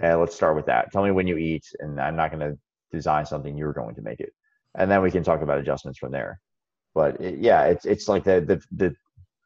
[0.00, 0.90] And let's start with that.
[0.90, 2.58] Tell me when you eat and i'm not going to
[2.92, 4.32] design something you're going to make it.
[4.76, 6.40] And then we can talk about adjustments from there.
[6.94, 8.94] But it, yeah it's it's like the the, the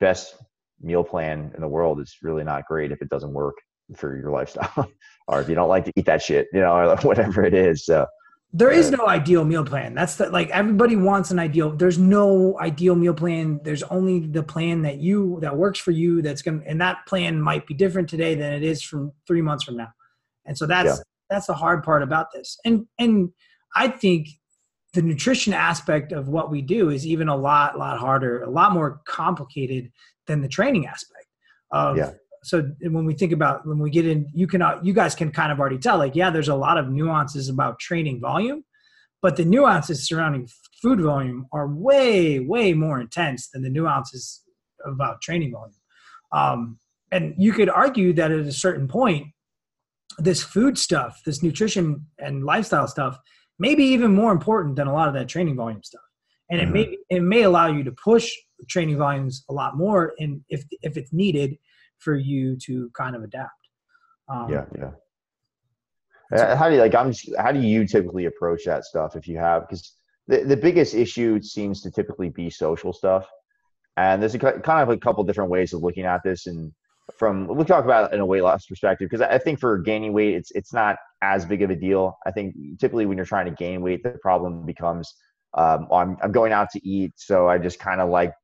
[0.00, 0.36] best
[0.80, 3.56] meal plan in the world is really not great if it doesn't work
[3.96, 4.88] for your lifestyle
[5.28, 7.84] or if you don't like to eat that shit you know or whatever it is.
[7.84, 8.06] So
[8.52, 9.94] there is no ideal meal plan.
[9.94, 13.60] That's the, like everybody wants an ideal there's no ideal meal plan.
[13.62, 17.04] There's only the plan that you that works for you that's going to and that
[17.06, 19.88] plan might be different today than it is from three months from now.
[20.46, 21.02] And so that's yeah.
[21.28, 22.58] that's the hard part about this.
[22.64, 23.30] And and
[23.76, 24.28] i think
[24.94, 28.50] the nutrition aspect of what we do is even a lot a lot harder a
[28.50, 29.92] lot more complicated
[30.26, 31.26] than the training aspect
[31.70, 32.12] of yeah.
[32.44, 35.52] So when we think about when we get in you can you guys can kind
[35.52, 38.64] of already tell like yeah there's a lot of nuances about training volume
[39.22, 40.48] but the nuances surrounding
[40.80, 44.42] food volume are way way more intense than the nuances
[44.86, 45.74] about training volume
[46.32, 46.78] um,
[47.10, 49.26] and you could argue that at a certain point
[50.18, 53.18] this food stuff this nutrition and lifestyle stuff
[53.58, 56.02] may be even more important than a lot of that training volume stuff
[56.50, 56.76] and mm-hmm.
[56.76, 58.30] it may it may allow you to push
[58.68, 61.56] training volumes a lot more and if if it's needed
[61.98, 63.50] for you to kind of adapt.
[64.28, 64.90] Um, yeah yeah.
[66.30, 69.26] Uh, how do you like i'm just, how do you typically approach that stuff if
[69.26, 69.94] you have because
[70.28, 73.26] the, the biggest issue seems to typically be social stuff.
[73.96, 76.72] And there's a kind of a couple different ways of looking at this and
[77.16, 80.34] from we talk about in a weight loss perspective because i think for gaining weight
[80.34, 82.14] it's it's not as big of a deal.
[82.26, 85.14] I think typically when you're trying to gain weight the problem becomes
[85.54, 88.34] um, I'm, I'm going out to eat so i just kind of like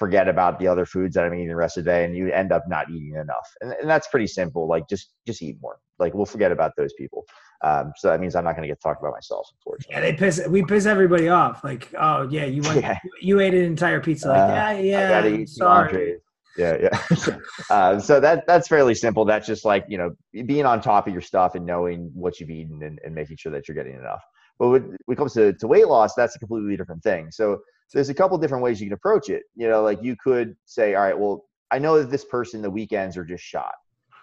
[0.00, 2.32] forget about the other foods that I'm eating the rest of the day and you
[2.32, 3.46] end up not eating enough.
[3.60, 4.66] And, and that's pretty simple.
[4.66, 5.78] Like just, just eat more.
[5.98, 7.26] Like we'll forget about those people.
[7.62, 9.94] Um, so that means I'm not going to get talked about myself, unfortunately.
[9.94, 10.40] Yeah, they piss.
[10.48, 11.62] We piss everybody off.
[11.62, 12.98] Like, oh yeah, you went, yeah.
[13.20, 14.28] you ate an entire pizza.
[14.28, 15.06] Like, uh, yeah, yeah.
[15.06, 16.16] I gotta eat sorry.
[16.56, 17.36] Yeah, yeah.
[17.68, 19.26] uh, so that that's fairly simple.
[19.26, 20.12] That's just like you know
[20.46, 23.52] being on top of your stuff and knowing what you've eaten and, and making sure
[23.52, 24.22] that you're getting enough.
[24.60, 27.30] But when it comes to, to weight loss, that's a completely different thing.
[27.30, 27.56] So,
[27.88, 29.44] so there's a couple different ways you can approach it.
[29.56, 32.70] You know, like you could say, all right, well, I know that this person the
[32.70, 33.72] weekends are just shot.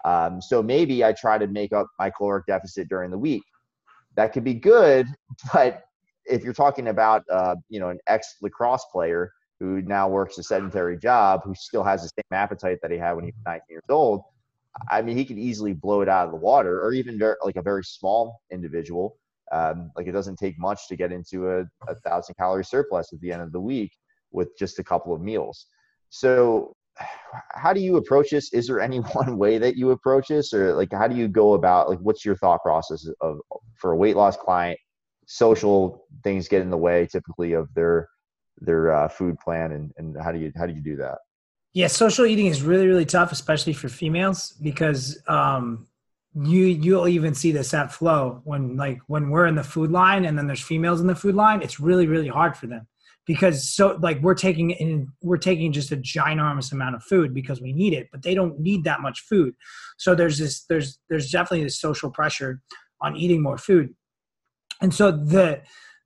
[0.06, 3.42] Um, so maybe I try to make up my caloric deficit during the week.
[4.16, 5.08] That could be good,
[5.54, 5.84] but
[6.26, 10.44] if you're talking about uh, you know an ex lacrosse player who now works a
[10.44, 13.62] sedentary job, who still has the same appetite that he had when he was 19
[13.70, 14.22] years old,
[14.92, 17.56] I mean, he could easily blow it out of the water, or even very, like
[17.56, 19.18] a very small individual.
[19.52, 23.22] Um, like it doesn't take much to get into a, a thousand calorie surplus at
[23.22, 23.92] the end of the week
[24.32, 25.68] with just a couple of meals.
[26.10, 26.76] So
[27.52, 28.54] how do you approach this?
[28.54, 31.54] Is there any one way that you approach this, or like how do you go
[31.54, 33.40] about like what's your thought process of
[33.76, 34.80] for a weight loss client?
[35.28, 38.08] Social things get in the way typically of their
[38.60, 41.20] their uh, food plan, and and how do you how do you do that?
[41.74, 45.88] Yeah, social eating is really really tough, especially for females, because um,
[46.44, 50.26] you you'll even see this at flow when like when we're in the food line
[50.26, 51.62] and then there's females in the food line.
[51.62, 52.88] It's really really hard for them.
[53.26, 57.62] Because so like we're taking in we're taking just a ginormous amount of food because
[57.62, 59.56] we need it but they don't need that much food.
[59.98, 62.62] So there's this there's there's definitely this social pressure
[63.02, 63.94] on eating more food.
[64.82, 65.62] And so the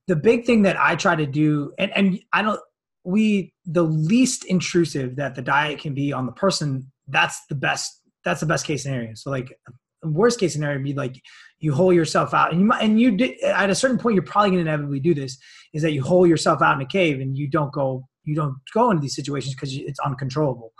[0.08, 2.60] the big thing that i try to do and and i don't
[3.04, 8.02] we the least intrusive that the diet can be on the person that's the best
[8.24, 9.14] that's the best case scenario.
[9.16, 9.58] So like
[10.04, 11.22] worst case scenario would be like
[11.60, 12.52] you hole yourself out.
[12.52, 15.00] And you might and you did at a certain point you're probably going to inevitably
[15.00, 15.38] do this
[15.74, 18.56] is that you hole yourself out in a cave and you don't go you don't
[18.74, 20.74] go into these situations because it's uncontrollable.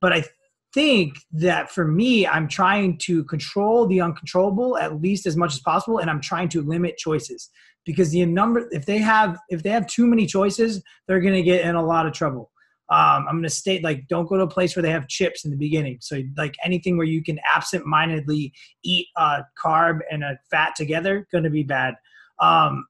[0.00, 0.24] But i
[0.72, 5.58] think that for me i'm trying to control the uncontrollable at least as much as
[5.58, 7.50] possible and i'm trying to limit choices.
[7.86, 11.42] Because the number if they have if they have too many choices they're going to
[11.42, 12.49] get in a lot of trouble
[12.90, 15.44] um, I'm going to state like don't go to a place where they have chips
[15.44, 15.98] in the beginning.
[16.00, 21.44] So like anything where you can absent-mindedly eat a carb and a fat together, going
[21.44, 21.94] to be bad.
[22.40, 22.86] Um,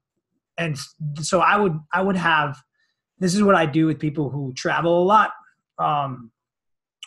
[0.57, 0.79] and
[1.21, 2.57] so I would I would have
[3.19, 5.33] this is what I do with people who travel a lot,
[5.79, 6.31] um,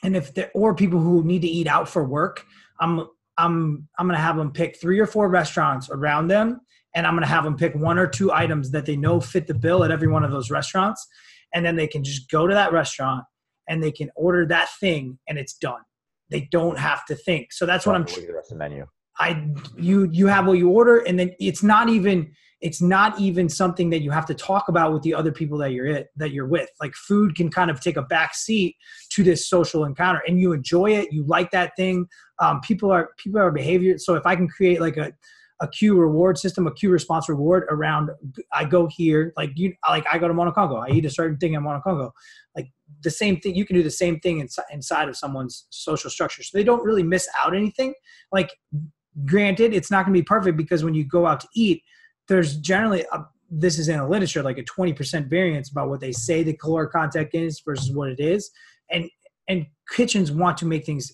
[0.04, 2.46] and if they or people who need to eat out for work.
[2.80, 6.62] I'm I'm I'm going to have them pick three or four restaurants around them,
[6.94, 9.48] and I'm going to have them pick one or two items that they know fit
[9.48, 11.08] the bill at every one of those restaurants
[11.54, 13.24] and then they can just go to that restaurant
[13.68, 15.82] and they can order that thing and it's done.
[16.30, 17.54] They don't have to think.
[17.54, 18.04] So that's what I'm.
[18.04, 18.86] The rest of the menu.
[19.20, 19.48] I
[19.78, 22.34] you you have what you order and then it's not even
[22.64, 25.74] it's not even something that you have to talk about with the other people that
[25.74, 26.70] you're it that you're with.
[26.82, 28.78] Like food can kind of take a back seat
[29.12, 31.12] to this social encounter, and you enjoy it.
[31.12, 32.08] You like that thing.
[32.40, 33.98] Um, people are people are behavior.
[33.98, 35.12] So if I can create like a
[35.62, 38.10] a cue reward system, a cue response reward around.
[38.52, 40.84] I go here, like you, like I go to Monocongo.
[40.86, 42.12] I eat a certain thing in Monocongo.
[42.56, 46.10] Like the same thing, you can do the same thing inside, inside of someone's social
[46.10, 47.94] structure, so they don't really miss out anything.
[48.32, 48.52] Like,
[49.26, 51.84] granted, it's not going to be perfect because when you go out to eat,
[52.28, 56.12] there's generally a, this is in the literature like a 20% variance about what they
[56.12, 58.50] say the caloric content is versus what it is,
[58.90, 59.10] and
[59.48, 61.12] and kitchens want to make things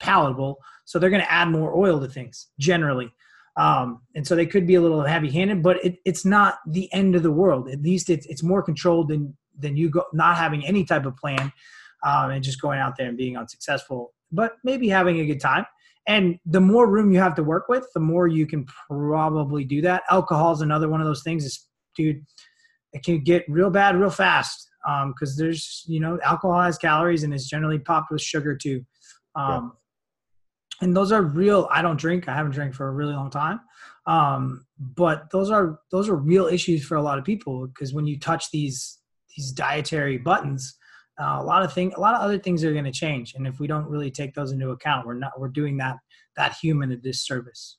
[0.00, 3.12] palatable, so they're going to add more oil to things generally.
[3.58, 6.90] Um, and so they could be a little heavy handed, but it, it's not the
[6.92, 7.68] end of the world.
[7.68, 11.16] At least it's, it's more controlled than, than you go, not having any type of
[11.16, 11.52] plan
[12.06, 15.66] um, and just going out there and being unsuccessful, but maybe having a good time.
[16.06, 19.82] And the more room you have to work with, the more you can probably do
[19.82, 20.04] that.
[20.08, 21.44] Alcohol is another one of those things.
[21.44, 22.24] Is dude,
[22.92, 24.70] it can get real bad real fast
[25.08, 28.86] because um, there's you know alcohol has calories and it's generally popped with sugar too.
[29.34, 29.72] Um,
[30.80, 33.60] and those are real i don't drink i haven't drank for a really long time.
[34.08, 38.06] Um, but those are those are real issues for a lot of people because when
[38.06, 38.98] you touch these
[39.36, 40.76] these dietary buttons
[41.20, 43.34] uh, a lot of thing a lot of other things are going to change.
[43.34, 45.96] And if we don't really take those into account we're not we're doing that
[46.36, 47.76] that human a disservice.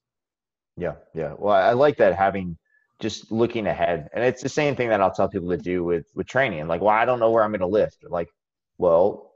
[0.77, 1.33] Yeah yeah.
[1.37, 2.57] Well i like that having
[2.99, 4.09] just looking ahead.
[4.13, 6.67] And it's the same thing that i'll tell people to do with with training.
[6.67, 8.05] Like well i don't know where i'm going to lift.
[8.07, 8.29] Like
[8.77, 9.28] well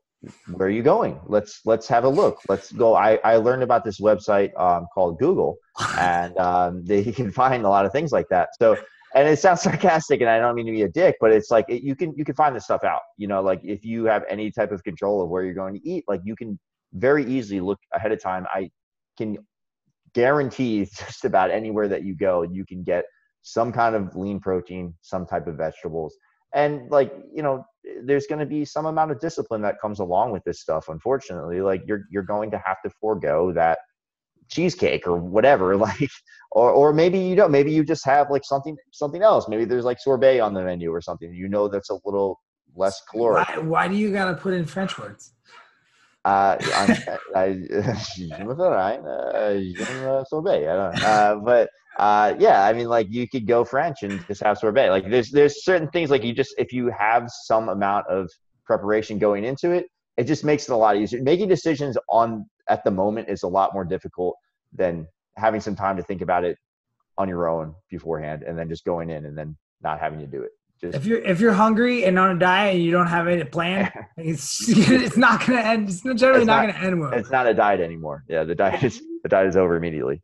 [0.54, 1.20] where are you going?
[1.26, 2.40] Let's let's have a look.
[2.48, 2.96] Let's go.
[2.96, 5.58] I, I learned about this website um, called Google,
[5.98, 8.50] and um, they, you can find a lot of things like that.
[8.58, 8.78] So,
[9.16, 11.66] and it sounds sarcastic, and I don't mean to be a dick, but it's like
[11.68, 13.02] it, you can you can find this stuff out.
[13.18, 15.88] You know, like if you have any type of control of where you're going to
[15.88, 16.58] eat, like you can
[16.94, 18.46] very easily look ahead of time.
[18.54, 18.70] I
[19.18, 19.38] can
[20.14, 23.06] guarantee just about anywhere that you go, you can get
[23.42, 26.16] some kind of lean protein, some type of vegetables,
[26.54, 27.66] and like you know
[28.04, 31.62] there's going to be some amount of discipline that comes along with this stuff unfortunately
[31.62, 33.80] like you're you're going to have to forego that
[34.50, 35.78] cheesecake or whatever.
[35.84, 36.10] Like,
[36.52, 37.52] or or maybe you don't.
[37.52, 39.50] Maybe you just have like something something else.
[39.50, 41.34] Maybe there's like sorbet on the menu or something.
[41.34, 42.40] You know that's a little
[42.76, 43.48] less caloric.
[43.50, 45.33] Why, why do you gotta put in French words?
[46.26, 47.68] Uh, I, I,
[49.80, 50.68] uh, sorbet.
[50.68, 51.08] I don't know.
[51.08, 54.90] Uh, but uh, yeah, I mean, like you could go French and just have sorbet.
[54.90, 58.30] Like there's there's certain things like you just if you have some amount of
[58.66, 61.22] preparation going into it, it just makes it a lot easier.
[61.22, 64.36] Making decisions on at the moment is a lot more difficult
[64.72, 66.58] than having some time to think about it
[67.18, 70.42] on your own beforehand and then just going in and then not having to do
[70.42, 70.52] it.
[70.84, 73.54] Just, if you're if you're hungry and on a diet and you don't have it
[73.54, 75.88] plan, it's it's not gonna end.
[75.88, 77.14] It's generally it's not, not, gonna end well.
[77.14, 78.26] It's not a diet anymore.
[78.28, 80.22] Yeah, the diet is the diet is over immediately.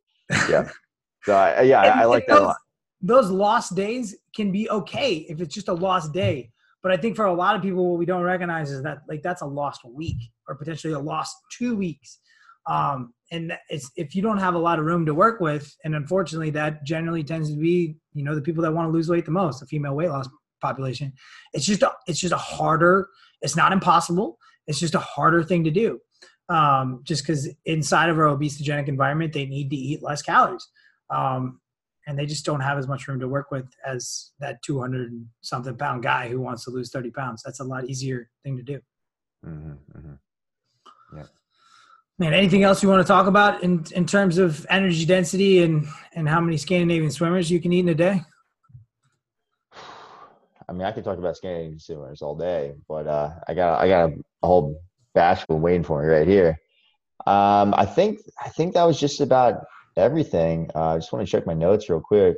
[0.49, 0.69] Yeah.
[1.23, 2.57] So I, yeah, I, I like that those, a lot.
[3.01, 6.49] Those lost days can be okay if it's just a lost day.
[6.81, 9.21] But I think for a lot of people, what we don't recognize is that like
[9.21, 10.15] that's a lost week
[10.47, 12.19] or potentially a lost two weeks.
[12.67, 15.93] Um, and it's if you don't have a lot of room to work with, and
[15.93, 19.25] unfortunately, that generally tends to be you know the people that want to lose weight
[19.25, 20.29] the most, the female weight loss
[20.61, 21.13] population.
[21.53, 23.09] It's just a, it's just a harder.
[23.41, 24.37] It's not impossible.
[24.67, 25.99] It's just a harder thing to do.
[26.49, 30.67] Um, just because inside of our obesogenic environment, they need to eat less calories.
[31.09, 31.59] Um,
[32.07, 35.77] and they just don't have as much room to work with as that 200 something
[35.77, 37.43] pound guy who wants to lose 30 pounds.
[37.43, 38.81] That's a lot easier thing to do.
[39.45, 41.17] Mm-hmm, mm-hmm.
[41.17, 41.25] Yeah.
[42.17, 45.87] Man, anything else you want to talk about in, in terms of energy density and,
[46.13, 48.21] and how many Scandinavian swimmers you can eat in a day?
[50.69, 53.87] I mean, I could talk about Scandinavian swimmers all day, but uh, I got I
[53.87, 54.79] got a whole
[55.15, 56.59] batch waiting for me right here.
[57.25, 59.65] Um, I think I think that was just about
[59.97, 60.69] everything.
[60.75, 62.37] Uh, I just want to check my notes real quick.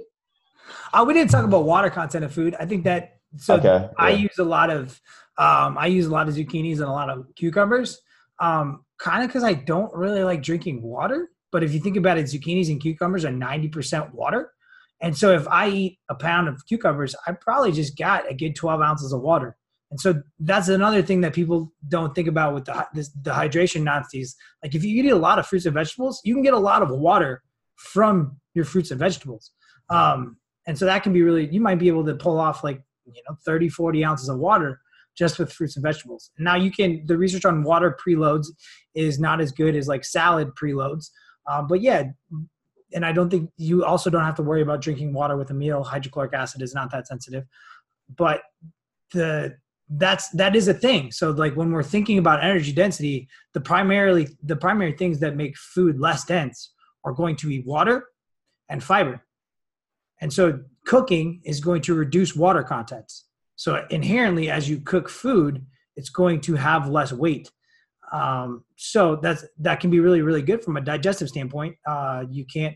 [0.93, 2.55] Uh, we didn't talk about water content of food.
[2.57, 4.17] I think that so okay, I yeah.
[4.17, 5.01] use a lot of
[5.38, 7.99] um, I use a lot of zucchinis and a lot of cucumbers.
[8.39, 11.32] Um, kind of because I don't really like drinking water.
[11.51, 14.53] But if you think about it, zucchinis and cucumbers are ninety percent water.
[15.02, 18.56] And so if I eat a pound of cucumbers, I probably just got a good
[18.56, 19.58] 12 ounces of water.
[19.89, 23.84] And so that's another thing that people don't think about with the, this, the hydration
[23.84, 24.36] Nazis.
[24.64, 26.82] Like if you eat a lot of fruits and vegetables, you can get a lot
[26.82, 27.43] of water
[27.76, 29.52] from your fruits and vegetables.
[29.89, 32.82] Um, and so that can be really, you might be able to pull off like,
[33.06, 34.80] you know, 30, 40 ounces of water
[35.18, 36.32] just with fruits and vegetables.
[36.38, 38.47] Now you can, the research on water preloads
[38.95, 41.10] is not as good as like salad preloads.
[41.49, 42.04] Um, but yeah,
[42.94, 45.54] and I don't think you also don't have to worry about drinking water with a
[45.54, 45.84] meal.
[45.84, 47.46] Hydrochloric acid is not that sensitive,
[48.16, 48.42] but
[49.14, 49.58] the
[49.89, 51.12] that's that is a thing.
[51.12, 55.58] So like when we're thinking about energy density, the primarily the primary things that make
[55.58, 56.72] food less dense
[57.04, 58.08] are going to be water
[58.70, 59.26] and fiber.
[60.22, 63.26] And so cooking is going to reduce water contents.
[63.56, 65.66] So inherently, as you cook food,
[65.96, 67.52] it's going to have less weight.
[68.12, 71.76] Um, so that's that can be really really good from a digestive standpoint.
[71.86, 72.76] Uh, you can't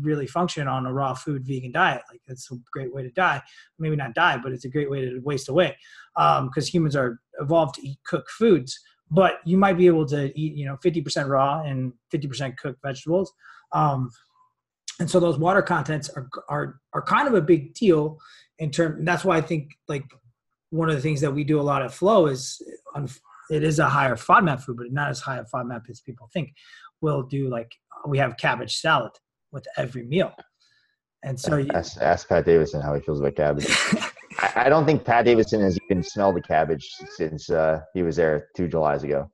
[0.00, 2.02] really function on a raw food vegan diet.
[2.10, 3.42] Like it's a great way to die.
[3.78, 5.76] Maybe not die, but it's a great way to waste away
[6.14, 8.80] because um, humans are evolved to eat cooked foods
[9.10, 13.32] but you might be able to eat you know 50% raw and 50% cooked vegetables
[13.72, 14.10] um,
[14.98, 18.18] and so those water contents are, are are kind of a big deal
[18.58, 20.04] in terms, that's why i think like
[20.70, 22.60] one of the things that we do a lot of flow is
[23.50, 26.52] it is a higher fodmap food but not as high a fodmap as people think
[27.00, 27.72] we'll do like
[28.06, 29.12] we have cabbage salad
[29.52, 30.32] with every meal
[31.24, 33.66] and so you, ask, ask pat davidson how he feels about cabbage
[34.54, 38.48] I, don't think Pat Davidson has even smelled the cabbage since uh, he was there
[38.56, 39.30] two Julys ago.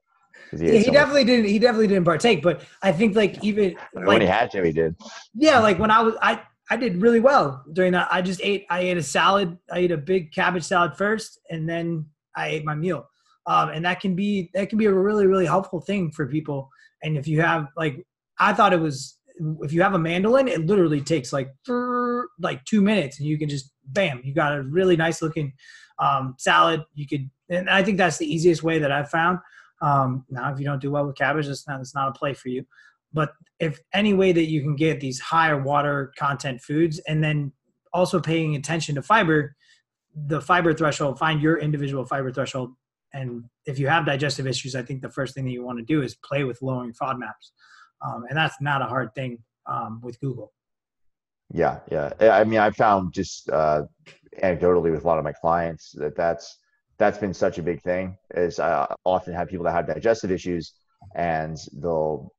[0.51, 1.27] He, yeah, he so definitely much.
[1.29, 1.47] didn't.
[1.47, 2.43] He definitely didn't partake.
[2.43, 4.95] But I think like even like, when he had to, he did.
[5.35, 8.09] Yeah, like when I was, I I did really well during that.
[8.11, 8.67] I just ate.
[8.71, 9.57] I ate a salad.
[9.71, 12.07] I ate a big cabbage salad first, and then
[12.37, 13.09] I ate my meal.
[13.47, 16.68] Um, and that can be that can be a really really helpful thing for people.
[17.03, 18.07] And if you have like,
[18.38, 19.18] I thought it was
[19.62, 21.53] if you have a mandolin, it literally takes like
[22.38, 25.53] like two minutes, and you can just bam, you got a really nice looking
[25.99, 26.82] um, salad.
[26.95, 29.38] You could, and I think that's the easiest way that I've found.
[29.80, 32.34] Um, now, if you don't do well with cabbage, it's not it's not a play
[32.34, 32.64] for you.
[33.12, 37.53] But if any way that you can get these higher water content foods, and then
[37.93, 39.55] also paying attention to fiber,
[40.14, 42.72] the fiber threshold, find your individual fiber threshold.
[43.15, 45.85] And if you have digestive issues, I think the first thing that you want to
[45.85, 47.53] do is play with lowering FODMAPs
[48.05, 50.53] um, and that's not a hard thing um, with Google.
[51.53, 52.13] Yeah, yeah.
[52.21, 53.83] I mean, I found just uh,
[54.43, 56.59] anecdotally with a lot of my clients that that's
[56.99, 58.17] that's been such a big thing.
[58.35, 60.73] Is I often have people that have digestive issues,
[61.15, 62.33] and they'll.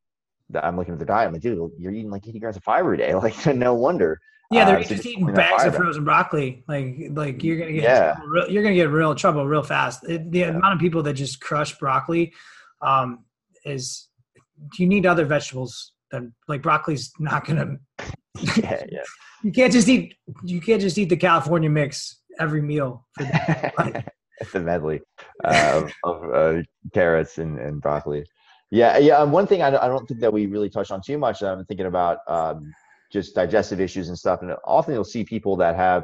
[0.61, 1.28] I'm looking at their diet.
[1.28, 3.13] I'm like, dude, you're eating like 80 grams of fiber a day.
[3.15, 4.19] Like, no wonder.
[4.53, 6.63] Yeah, they're uh, just eating bags of frozen broccoli.
[6.67, 8.15] Like, like you're gonna get yeah.
[8.25, 10.07] Real, you're gonna get real trouble real fast.
[10.07, 10.47] It, the yeah.
[10.47, 12.33] amount of people that just crush broccoli
[12.81, 13.25] um,
[13.65, 14.09] is
[14.77, 17.77] you need other vegetables then like broccoli's not gonna.
[18.57, 19.03] yeah, yeah.
[19.43, 20.15] You can't just eat.
[20.43, 23.05] You can't just eat the California mix every meal.
[23.17, 23.25] For
[24.53, 25.01] the medley
[25.43, 26.61] uh, of, of uh,
[26.93, 28.25] carrots and, and broccoli.
[28.71, 29.17] Yeah, yeah.
[29.17, 31.43] Um, one thing I, I don't think that we really touched on too much.
[31.43, 32.71] I'm thinking about um,
[33.14, 36.03] just digestive issues and stuff, and often you'll see people that have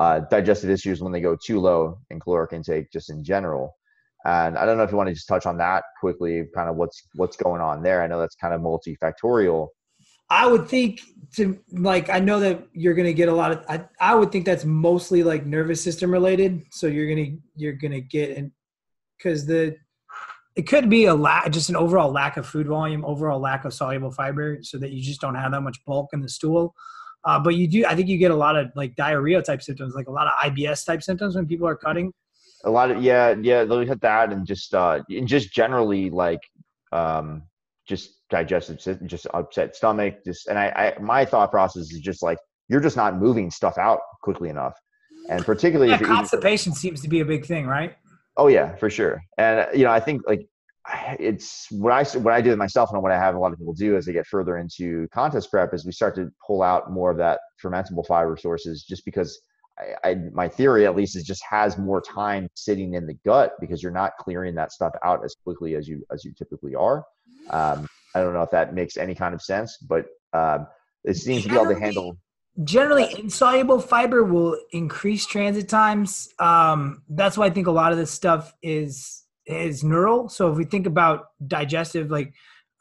[0.00, 3.76] uh, digestive issues when they go too low in caloric intake, just in general.
[4.24, 6.76] And I don't know if you want to just touch on that quickly, kind of
[6.76, 8.02] what's what's going on there.
[8.02, 9.68] I know that's kind of multifactorial.
[10.28, 11.02] I would think
[11.36, 14.44] to like I know that you're gonna get a lot of I, I would think
[14.44, 16.64] that's mostly like nervous system related.
[16.72, 18.50] So you're gonna you're gonna get and
[19.16, 19.76] because the
[20.56, 23.74] it could be a lack just an overall lack of food volume, overall lack of
[23.74, 26.74] soluble fiber, so that you just don't have that much bulk in the stool.
[27.24, 29.94] Uh, but you do, I think you get a lot of like diarrhea type symptoms,
[29.94, 32.12] like a lot of IBS type symptoms when people are cutting.
[32.64, 36.40] A lot of yeah, yeah, they'll hit that, and just uh, and just generally like
[36.90, 37.42] um,
[37.86, 42.38] just digestive, just upset stomach, just and I, I my thought process is just like
[42.68, 44.74] you're just not moving stuff out quickly enough,
[45.28, 47.96] and particularly yeah, constipation eating, seems to be a big thing, right?
[48.36, 49.22] Oh yeah, for sure.
[49.38, 50.46] And you know, I think like
[51.18, 53.58] it's what I what I do with myself and what I have a lot of
[53.58, 56.92] people do as they get further into contest prep is we start to pull out
[56.92, 59.40] more of that fermentable fiber sources just because
[59.78, 63.54] I, I, my theory at least is just has more time sitting in the gut
[63.60, 67.04] because you're not clearing that stuff out as quickly as you as you typically are.
[67.50, 70.66] Um, I don't know if that makes any kind of sense, but um,
[71.04, 72.16] it seems to be able to handle.
[72.64, 76.28] Generally, insoluble fiber will increase transit times.
[76.38, 80.28] Um, that's why I think a lot of this stuff is is neural.
[80.28, 82.32] So if we think about digestive, like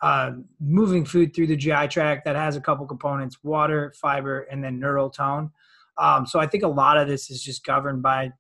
[0.02, 4.64] uh, moving food through the GI tract, that has a couple components: water, fiber, and
[4.64, 5.52] then neural tone.
[5.98, 8.32] Um, so I think a lot of this is just governed by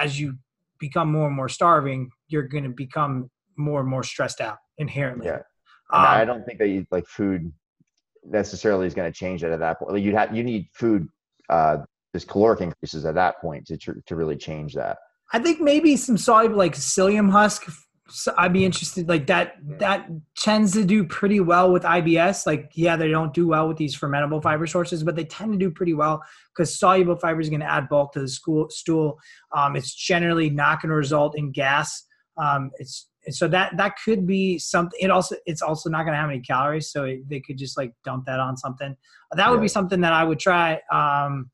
[0.00, 0.36] as you
[0.78, 5.26] become more and more starving, you're going to become more and more stressed out inherently.
[5.26, 5.42] Yeah,
[5.92, 7.52] um, I don't think that you, like food
[8.30, 9.92] necessarily is going to change it at that point.
[9.92, 11.08] Like you have you need food,
[11.48, 11.78] uh,
[12.14, 14.98] just caloric increases at that point to to really change that.
[15.32, 17.68] I think maybe some soluble like psyllium husk.
[18.36, 19.08] I'd be interested.
[19.08, 22.44] Like that, that tends to do pretty well with IBS.
[22.44, 25.58] Like, yeah, they don't do well with these fermentable fiber sources, but they tend to
[25.58, 26.20] do pretty well
[26.52, 29.20] because soluble fiber is going to add bulk to the school, stool.
[29.56, 32.04] Um, it's generally not going to result in gas.
[32.36, 34.98] Um, it's so that that could be something.
[35.00, 37.76] It also it's also not going to have any calories, so it, they could just
[37.76, 38.96] like dump that on something.
[39.32, 39.62] That would yeah.
[39.62, 40.80] be something that I would try.
[40.90, 41.50] Um,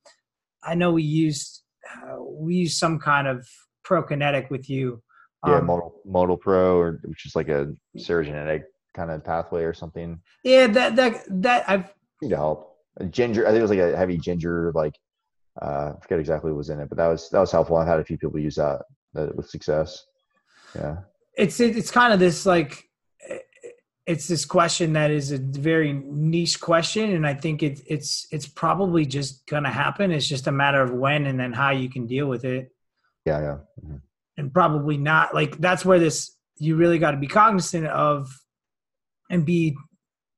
[0.62, 3.46] I know we used uh, we used some kind of
[3.84, 5.02] prokinetic with you.
[5.42, 8.64] Um, yeah, modal MotilPro, or which is like a serotonergic
[8.94, 10.20] kind of pathway or something.
[10.44, 11.92] Yeah, that that that I've
[12.22, 12.76] need to help.
[12.98, 14.94] A ginger, I think it was like a heavy ginger, like
[15.60, 17.76] uh, I forget exactly what was in it, but that was that was helpful.
[17.76, 18.82] I've had a few people use that,
[19.14, 20.06] that with success.
[20.74, 20.96] Yeah,
[21.36, 22.84] it's it's kind of this like
[24.06, 28.46] it's this question that is a very niche question and i think it's it's it's
[28.46, 32.06] probably just gonna happen it's just a matter of when and then how you can
[32.06, 32.70] deal with it
[33.26, 33.56] yeah, yeah.
[33.84, 33.96] Mm-hmm.
[34.38, 38.30] And probably not like that's where this you really got to be cognizant of
[39.28, 39.76] and be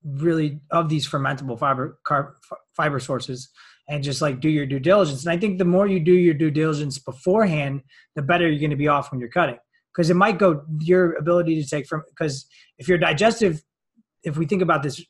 [0.05, 2.30] really of these fermentable fiber carb,
[2.76, 3.51] fiber sources
[3.88, 5.24] and just like do your due diligence.
[5.24, 7.82] And I think the more you do your due diligence beforehand,
[8.14, 9.59] the better you're going to be off when you're cutting.
[9.99, 12.46] Because it might go your ability to take from because
[12.78, 13.64] if you're digestive,
[14.22, 15.05] if we think about this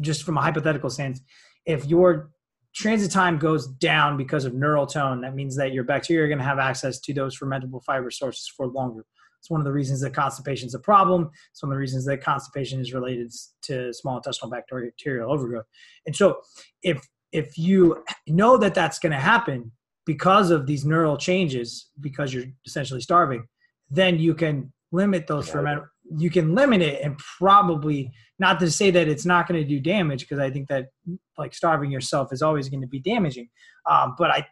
[0.00, 1.20] just from a hypothetical sense,
[1.64, 2.30] if your
[2.74, 5.20] transit time goes down because of neural tone.
[5.20, 8.50] That means that your bacteria are going to have access to those fermentable fiber sources
[8.56, 9.04] for longer.
[9.40, 11.30] It's one of the reasons that constipation is a problem.
[11.50, 15.66] It's one of the reasons that constipation is related to small intestinal bacterial overgrowth.
[16.06, 16.40] And so,
[16.82, 19.72] if if you know that that's going to happen
[20.06, 23.46] because of these neural changes, because you're essentially starving,
[23.90, 25.82] then you can limit those ferment
[26.16, 29.80] you can limit it and probably not to say that it's not going to do
[29.80, 30.88] damage because I think that
[31.36, 33.48] like starving yourself is always going to be damaging.
[33.86, 34.46] Um, but I,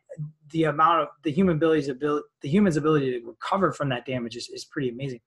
[0.51, 4.37] the amount of the human ability's ability, the human's ability to recover from that damage
[4.37, 5.21] is, is pretty amazing.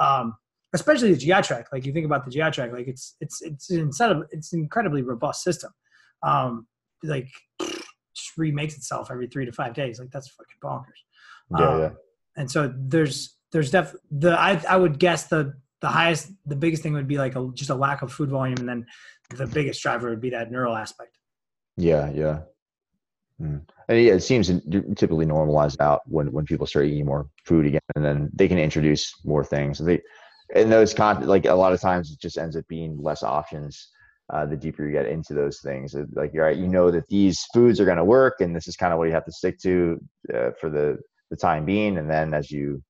[0.00, 0.34] Um,
[0.72, 1.72] especially the GI tract.
[1.72, 4.60] Like you think about the GI tract, like it's, it's, it's instead of, it's an
[4.60, 5.72] incredibly robust system.
[6.22, 6.66] Um,
[7.02, 9.98] like just remakes itself every three to five days.
[9.98, 11.58] Like that's fucking bonkers.
[11.58, 11.90] Yeah, um, yeah.
[12.36, 16.82] And so there's, there's def the, I, I would guess the, the highest, the biggest
[16.82, 18.86] thing would be like a, just a lack of food volume, and then
[19.36, 21.18] the biggest driver would be that neural aspect.
[21.76, 22.40] Yeah, yeah.
[23.40, 23.62] Mm.
[23.88, 27.80] And yeah, it seems typically normalize out when, when people start eating more food again,
[27.96, 29.78] and then they can introduce more things.
[29.78, 30.00] They,
[30.54, 33.88] and those con like a lot of times it just ends up being less options.
[34.32, 37.44] Uh, the deeper you get into those things, like you're right, you know that these
[37.52, 39.58] foods are going to work, and this is kind of what you have to stick
[39.58, 40.00] to
[40.32, 40.98] uh, for the
[41.30, 41.98] the time being.
[41.98, 42.82] And then as you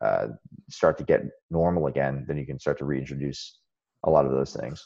[0.00, 0.28] uh,
[0.68, 3.58] start to get normal again, then you can start to reintroduce
[4.04, 4.84] a lot of those things.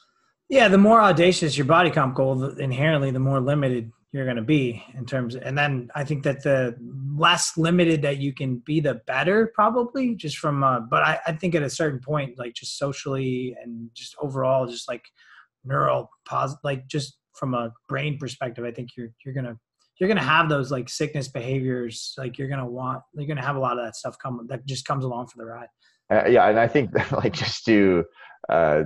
[0.49, 4.43] Yeah, the more audacious your body comp goal, inherently, the more limited you're going to
[4.43, 5.35] be in terms.
[5.35, 6.77] Of, and then I think that the
[7.17, 10.15] less limited that you can be, the better, probably.
[10.15, 13.91] Just from, uh, but I, I think at a certain point, like just socially and
[13.95, 15.05] just overall, just like
[15.65, 19.59] neural positive, like just from a brain perspective, I think you're you're gonna
[19.99, 22.15] you're gonna have those like sickness behaviors.
[22.19, 24.87] Like you're gonna want, you're gonna have a lot of that stuff come that just
[24.87, 25.69] comes along for the ride.
[26.11, 28.05] Uh, yeah, and I think like just to
[28.49, 28.85] uh,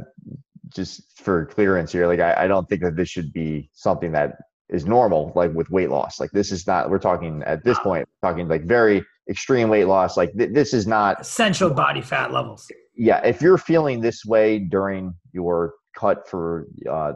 [0.69, 4.37] just for clearance here, like I, I don't think that this should be something that
[4.69, 6.21] is normal, like with weight loss.
[6.21, 6.91] Like this is not.
[6.91, 10.17] We're talking at this point, talking like very extreme weight loss.
[10.17, 12.71] Like th- this is not essential body fat levels.
[12.95, 17.13] Yeah, if you're feeling this way during your cut for uh,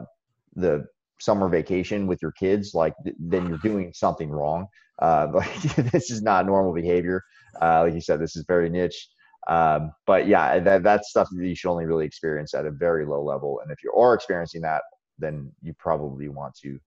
[0.55, 0.85] the
[1.23, 4.67] summer vacation with your kids, like th- then you're doing something wrong.
[5.01, 5.61] Uh, like
[5.91, 7.23] this is not normal behavior.
[7.61, 9.07] Uh, like you said, this is very niche.
[9.47, 13.05] Um, but yeah, that, that's stuff that you should only really experience at a very
[13.05, 13.59] low level.
[13.61, 14.81] And if you are experiencing that,
[15.19, 16.79] then you probably want to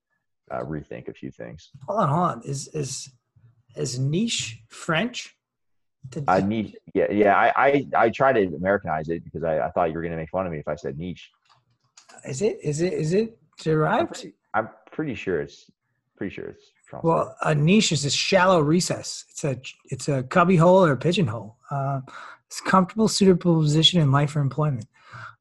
[0.51, 1.69] uh, rethink a few things.
[1.87, 2.41] Hold on, hold on.
[2.43, 3.09] Is is
[3.75, 5.35] is niche French?
[6.27, 7.35] I niche, yeah, yeah.
[7.35, 10.17] I, I I try to Americanize it because I, I thought you were going to
[10.17, 11.29] make fun of me if I said niche.
[12.25, 12.57] Is it?
[12.63, 12.93] Is it?
[12.93, 14.01] Is it derived?
[14.01, 15.69] I'm pretty, I'm pretty sure it's
[16.15, 16.71] pretty sure it's.
[17.03, 19.25] Well, a niche is a shallow recess.
[19.29, 21.57] It's a it's a cubby hole or a pigeonhole.
[21.69, 21.99] Uh,
[22.45, 24.87] it's comfortable, suitable position in life or employment.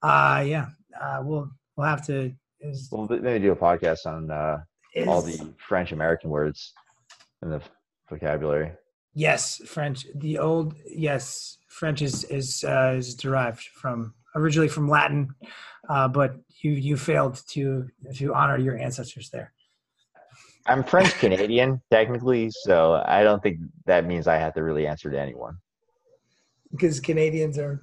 [0.03, 0.67] Uh, yeah,
[1.01, 2.33] uh, we'll we'll have to.
[2.61, 4.59] Is, we'll maybe do a podcast on uh,
[4.95, 6.73] is, all the French American words
[7.43, 7.63] in the
[8.11, 8.73] vocabulary.
[9.15, 10.07] Yes, French.
[10.17, 15.35] The old yes, French is is uh, is derived from originally from Latin,
[15.89, 19.53] uh, but you you failed to to honor your ancestors there.
[20.67, 25.11] I'm French Canadian technically, so I don't think that means I have to really answer
[25.11, 25.59] to anyone.
[26.73, 27.81] Because Canadians are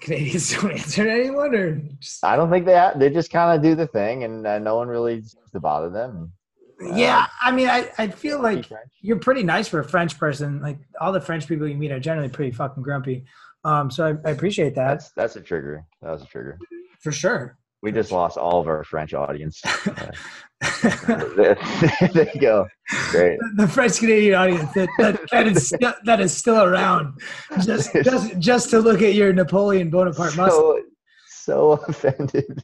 [0.00, 2.24] Canadians don't answer to anyone, or just...
[2.24, 4.76] I don't think they have, they just kind of do the thing, and uh, no
[4.76, 6.32] one really seems to bother them.
[6.80, 8.70] Yeah, I mean, I, I feel like
[9.00, 10.60] you're pretty nice for a French person.
[10.60, 13.24] Like all the French people you meet are generally pretty fucking grumpy.
[13.64, 14.88] Um, so I, I appreciate that.
[14.88, 15.84] That's that's a trigger.
[16.02, 16.58] That was a trigger.
[17.00, 17.58] For sure.
[17.80, 19.62] We just lost all of our French audience.
[19.64, 20.10] Uh,
[21.36, 22.66] there you go.
[23.10, 23.38] Great.
[23.54, 27.20] The French Canadian audience that, that, that, is still, that is still around,
[27.64, 30.80] just just just to look at your Napoleon Bonaparte so, muscle.
[31.28, 32.62] So offended.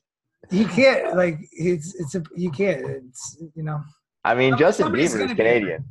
[0.51, 3.81] You can't like it's it's a you can't it's you know.
[4.25, 5.85] I mean, Justin Bieber is Canadian,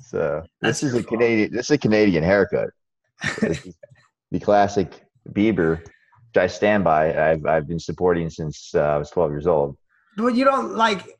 [0.00, 1.52] so this is a Canadian.
[1.52, 2.70] This is a Canadian haircut.
[3.40, 5.90] the classic Bieber, which
[6.36, 7.30] I stand by.
[7.30, 9.76] I've I've been supporting since uh, I was 12 years old.
[10.16, 11.18] But you don't like.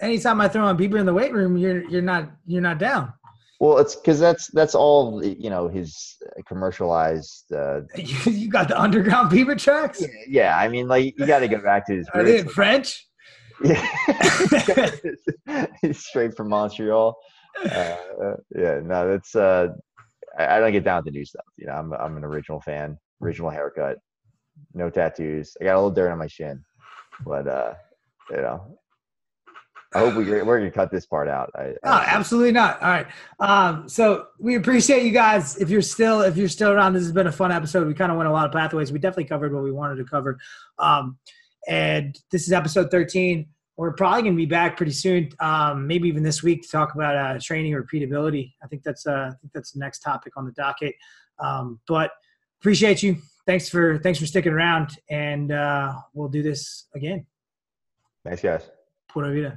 [0.00, 3.12] Anytime I throw on Bieber in the weight room, you're you're not you're not down.
[3.58, 5.68] Well, it's because that's that's all you know.
[5.68, 6.16] His
[6.46, 7.50] commercialized.
[7.52, 10.00] Uh, you, you got the underground Bieber tracks.
[10.00, 12.08] Yeah, yeah, I mean, like you got to go back to his.
[12.14, 13.06] Are they in French?
[15.48, 17.16] Yeah, straight from Montreal.
[17.64, 17.96] Uh,
[18.54, 19.34] yeah, no, that's.
[19.34, 19.68] Uh,
[20.38, 21.46] I, I, don't get down with the new stuff.
[21.56, 22.98] You know, I'm I'm an original fan.
[23.22, 23.96] Original haircut,
[24.74, 25.56] no tattoos.
[25.60, 26.64] I got a little dirt on my shin,
[27.24, 27.74] but uh,
[28.30, 28.78] you know,
[29.94, 31.50] I hope we, we're going to cut this part out.
[31.54, 32.82] I, I, absolutely not.
[32.82, 33.06] All right.
[33.40, 35.56] Um, so we appreciate you guys.
[35.56, 37.86] If you're still, if you're still around, this has been a fun episode.
[37.86, 38.92] We kind of went a lot of pathways.
[38.92, 40.38] We definitely covered what we wanted to cover.
[40.78, 41.18] Um,
[41.68, 43.46] and this is episode 13.
[43.78, 46.94] We're probably going to be back pretty soon, um, maybe even this week to talk
[46.94, 48.52] about uh, training repeatability.
[48.62, 50.94] I think that's uh, I think that's the next topic on the docket.
[51.38, 52.10] Um, but
[52.60, 53.18] appreciate you.
[53.46, 57.26] Thanks for thanks for sticking around, and uh, we'll do this again.
[58.24, 58.68] Thanks, guys.
[59.08, 59.54] Pura vida.